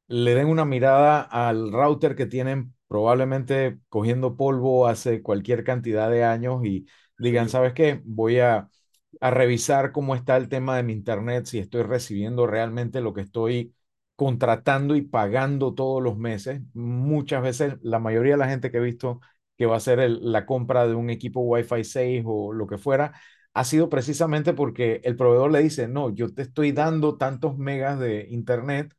le 0.07 0.35
den 0.35 0.47
una 0.49 0.65
mirada 0.65 1.21
al 1.21 1.71
router 1.71 2.15
que 2.15 2.25
tienen 2.27 2.75
probablemente 2.87 3.79
cogiendo 3.89 4.37
polvo 4.37 4.87
hace 4.87 5.21
cualquier 5.23 5.63
cantidad 5.63 6.11
de 6.11 6.23
años 6.25 6.65
y 6.65 6.87
digan, 7.19 7.49
¿sabes 7.49 7.73
qué? 7.73 8.01
Voy 8.05 8.39
a, 8.39 8.69
a 9.21 9.31
revisar 9.31 9.91
cómo 9.91 10.15
está 10.15 10.37
el 10.37 10.49
tema 10.49 10.75
de 10.77 10.83
mi 10.83 10.93
internet, 10.93 11.45
si 11.45 11.59
estoy 11.59 11.83
recibiendo 11.83 12.47
realmente 12.47 13.01
lo 13.01 13.13
que 13.13 13.21
estoy 13.21 13.73
contratando 14.15 14.95
y 14.95 15.01
pagando 15.01 15.73
todos 15.73 16.01
los 16.01 16.17
meses. 16.17 16.61
Muchas 16.73 17.41
veces, 17.41 17.75
la 17.81 17.99
mayoría 17.99 18.33
de 18.33 18.37
la 18.39 18.49
gente 18.49 18.71
que 18.71 18.77
he 18.77 18.81
visto 18.81 19.19
que 19.57 19.65
va 19.65 19.75
a 19.75 19.77
hacer 19.77 19.99
la 20.09 20.45
compra 20.45 20.87
de 20.87 20.95
un 20.95 21.09
equipo 21.09 21.41
Wi-Fi 21.41 21.83
6 21.83 22.23
o 22.25 22.53
lo 22.53 22.67
que 22.67 22.77
fuera, 22.77 23.13
ha 23.53 23.63
sido 23.63 23.89
precisamente 23.89 24.53
porque 24.53 25.01
el 25.03 25.15
proveedor 25.15 25.51
le 25.51 25.61
dice, 25.61 25.87
no, 25.87 26.09
yo 26.13 26.33
te 26.33 26.41
estoy 26.43 26.71
dando 26.71 27.17
tantos 27.17 27.57
megas 27.57 27.99
de 27.99 28.27
internet 28.29 28.93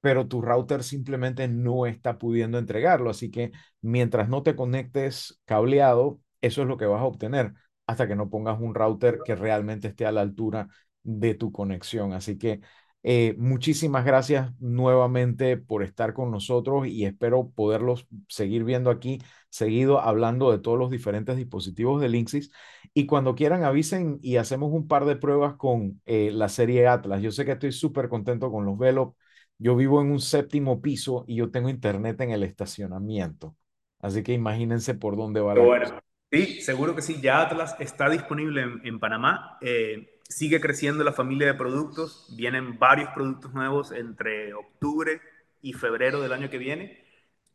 pero 0.00 0.28
tu 0.28 0.42
router 0.42 0.82
simplemente 0.84 1.48
no 1.48 1.86
está 1.86 2.18
pudiendo 2.18 2.58
entregarlo. 2.58 3.10
Así 3.10 3.30
que 3.30 3.52
mientras 3.80 4.28
no 4.28 4.42
te 4.42 4.54
conectes 4.54 5.40
cableado, 5.46 6.20
eso 6.42 6.62
es 6.62 6.68
lo 6.68 6.76
que 6.76 6.84
vas 6.86 7.00
a 7.00 7.04
obtener 7.04 7.54
hasta 7.86 8.06
que 8.06 8.16
no 8.16 8.28
pongas 8.30 8.60
un 8.60 8.74
router 8.74 9.20
que 9.24 9.34
realmente 9.34 9.88
esté 9.88 10.04
a 10.06 10.12
la 10.12 10.20
altura 10.20 10.68
de 11.02 11.34
tu 11.34 11.52
conexión. 11.52 12.12
Así 12.12 12.36
que 12.36 12.60
eh, 13.04 13.34
muchísimas 13.38 14.04
gracias 14.04 14.50
nuevamente 14.58 15.56
por 15.56 15.84
estar 15.84 16.14
con 16.14 16.30
nosotros 16.32 16.88
y 16.88 17.04
espero 17.04 17.50
poderlos 17.54 18.08
seguir 18.28 18.64
viendo 18.64 18.90
aquí, 18.90 19.20
seguido 19.50 20.00
hablando 20.00 20.50
de 20.50 20.58
todos 20.58 20.78
los 20.78 20.90
diferentes 20.90 21.36
dispositivos 21.36 22.00
de 22.00 22.08
Linksys. 22.08 22.50
Y 22.92 23.06
cuando 23.06 23.36
quieran 23.36 23.62
avisen 23.62 24.18
y 24.22 24.36
hacemos 24.36 24.72
un 24.72 24.88
par 24.88 25.04
de 25.04 25.16
pruebas 25.16 25.54
con 25.54 26.00
eh, 26.06 26.30
la 26.32 26.48
serie 26.48 26.86
Atlas. 26.88 27.22
Yo 27.22 27.30
sé 27.30 27.44
que 27.44 27.52
estoy 27.52 27.70
súper 27.70 28.08
contento 28.08 28.50
con 28.50 28.64
los 28.64 28.76
Velo 28.78 29.16
yo 29.58 29.76
vivo 29.76 30.00
en 30.00 30.10
un 30.10 30.20
séptimo 30.20 30.80
piso 30.80 31.24
y 31.26 31.36
yo 31.36 31.50
tengo 31.50 31.68
internet 31.68 32.20
en 32.20 32.30
el 32.30 32.42
estacionamiento. 32.42 33.56
Así 34.00 34.22
que 34.22 34.32
imagínense 34.32 34.94
por 34.94 35.16
dónde 35.16 35.40
va 35.40 35.54
la 35.54 35.62
bueno. 35.62 36.00
Sí, 36.30 36.60
seguro 36.60 36.94
que 36.96 37.02
sí. 37.02 37.20
Ya 37.22 37.42
Atlas 37.42 37.76
está 37.78 38.10
disponible 38.10 38.64
en, 38.82 38.98
Panamá. 38.98 39.56
Eh, 39.60 40.13
sigue 40.34 40.60
creciendo 40.60 41.04
la 41.04 41.12
familia 41.12 41.46
de 41.46 41.54
productos. 41.54 42.26
Vienen 42.36 42.76
varios 42.76 43.10
productos 43.10 43.54
nuevos 43.54 43.92
entre 43.92 44.52
octubre 44.52 45.20
y 45.62 45.74
febrero 45.74 46.20
del 46.20 46.32
año 46.32 46.50
que 46.50 46.58
viene. 46.58 47.04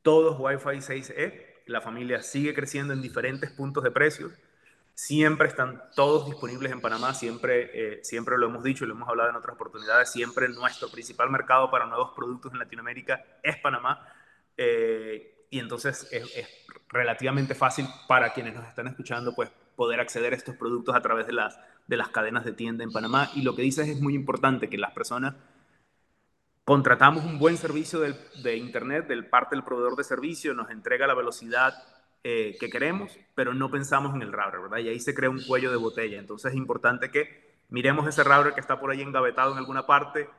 Todos 0.02 0.40
Wi-Fi 0.40 0.80
6E. 0.80 1.46
La 1.66 1.82
familia 1.82 2.24
sigue 2.24 2.54
creciendo 2.54 2.94
en 2.94 3.02
diferentes 3.02 3.52
puntos 3.52 3.84
de 3.84 3.92
precios. 3.92 4.32
Siempre 4.94 5.50
están 5.50 5.84
todos 5.94 6.26
disponibles 6.26 6.72
en 6.72 6.80
Panamá, 6.80 7.14
siempre, 7.14 7.70
eh, 7.74 8.00
siempre 8.04 8.38
lo 8.38 8.48
hemos 8.48 8.64
dicho 8.64 8.86
lo 8.86 8.94
hemos 8.94 9.08
hablado 9.08 9.30
en 9.30 9.36
otras 9.38 9.56
oportunidades, 9.56 10.12
siempre 10.12 10.50
nuestro 10.50 10.90
principal 10.90 11.30
mercado 11.30 11.72
para 11.72 11.86
nuevos 11.86 12.12
productos 12.14 12.52
en 12.52 12.60
Latinoamérica 12.60 13.24
es 13.44 13.58
Panamá. 13.58 14.06
Eh, 14.58 15.46
y 15.50 15.60
entonces 15.60 16.08
es, 16.12 16.48
relativamente 16.90 17.56
fácil 17.56 17.86
para 18.08 18.34
quienes 18.34 18.56
nos 18.56 18.68
están 18.68 18.88
escuchando 18.88 19.34
pues, 19.36 19.52
poder 19.80 20.02
acceder 20.02 20.34
a 20.34 20.36
estos 20.36 20.58
productos 20.58 20.94
a 20.94 21.02
través 21.02 21.26
de 21.26 21.32
las, 21.32 21.58
de 21.88 21.96
las 21.96 22.10
cadenas 22.10 22.44
de 22.44 22.52
tienda 22.52 22.84
en 22.84 22.92
Panamá. 22.92 23.30
Y 23.34 23.44
lo 23.44 23.56
que 23.56 23.62
dices 23.62 23.88
es 23.88 24.02
muy 24.02 24.14
importante, 24.14 24.68
que 24.68 24.78
las 24.78 24.92
personas 24.92 25.36
contratamos 26.66 27.24
un 27.24 27.40
buen 27.40 27.56
servicio 27.56 28.02
de, 28.02 28.14
de 28.44 28.58
Internet 28.58 29.08
del 29.08 29.28
parte 29.28 29.56
del 29.56 29.64
proveedor 29.64 29.96
de 29.96 30.04
servicio, 30.04 30.54
nos 30.54 30.70
entrega 30.70 31.08
la 31.08 31.14
velocidad 31.14 31.76
eh, 32.26 32.58
que 32.60 32.70
queremos, 32.70 33.18
pero 33.36 33.54
no 33.54 33.72
pensamos 33.72 34.14
en 34.14 34.22
el 34.22 34.34
router, 34.34 34.60
¿verdad? 34.60 34.80
Y 34.80 34.90
ahí 34.90 35.00
se 35.00 35.16
crea 35.16 35.30
un 35.30 35.42
cuello 35.48 35.72
de 35.72 35.78
botella. 35.78 36.20
Entonces 36.20 36.52
es 36.52 36.58
importante 36.58 37.10
que 37.10 37.56
miremos 37.70 38.06
ese 38.06 38.26
router 38.26 38.54
que 38.54 38.60
está 38.60 38.82
por 38.82 38.92
ahí 38.92 39.02
engavetado 39.02 39.54
en 39.54 39.60
alguna 39.60 39.88
parte, 39.88 40.30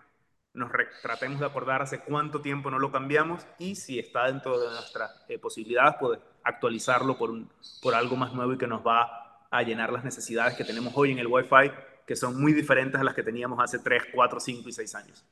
nos 0.53 0.71
tratemos 1.01 1.41
de 1.41 1.47
acordar 1.47 1.81
hace 1.81 2.01
cuánto 2.01 2.43
tiempo 2.43 2.71
no 2.71 2.79
lo 2.79 2.93
cambiamos 2.93 3.47
y 3.59 3.77
si 3.77 3.99
está 3.99 4.27
dentro 4.27 4.61
de 4.61 4.69
nuestras 4.69 5.25
eh, 5.29 5.39
posibilidades, 5.39 5.95
pues 5.99 6.19
actualizarlo 6.43 7.17
por, 7.17 7.31
un, 7.31 7.49
por 7.81 7.95
algo 7.95 8.17
más 8.17 8.35
nuevo 8.35 8.53
y 8.53 8.59
que 8.59 8.67
nos 8.67 8.87
va 8.87 9.20
a 9.51 9.63
llenar 9.63 9.93
las 9.93 10.05
necesidades 10.05 10.55
que 10.55 10.65
tenemos 10.65 10.93
hoy 10.97 11.13
en 11.13 11.19
el 11.19 11.27
Wi-Fi, 11.27 11.73
que 12.07 12.17
son 12.17 12.41
muy 12.41 12.53
diferentes 12.53 13.01
a 13.01 13.05
las 13.05 13.15
que 13.15 13.23
teníamos 13.23 13.59
hace 13.63 13.79
3, 13.79 14.05
4, 14.15 14.41
5 14.41 14.69
y 14.69 14.73
6 14.73 14.95
años. 14.95 15.27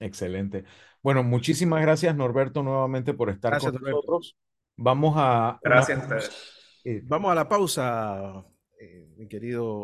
Excelente. 0.00 0.64
Bueno, 1.00 1.22
muchísimas 1.22 1.80
gracias 1.80 2.14
Norberto 2.14 2.62
nuevamente 2.62 3.14
por 3.14 3.30
estar 3.30 3.58
con 3.58 3.74
nosotros. 3.74 4.36
Vamos 4.76 5.14
a... 5.16 5.58
Gracias 5.62 5.98
a 5.98 6.02
ustedes. 6.02 6.80
Eh, 6.84 7.00
vamos 7.04 7.30
a 7.30 7.34
la 7.36 7.48
pausa, 7.48 8.44
eh, 8.80 9.06
mi 9.16 9.28
querido 9.28 9.80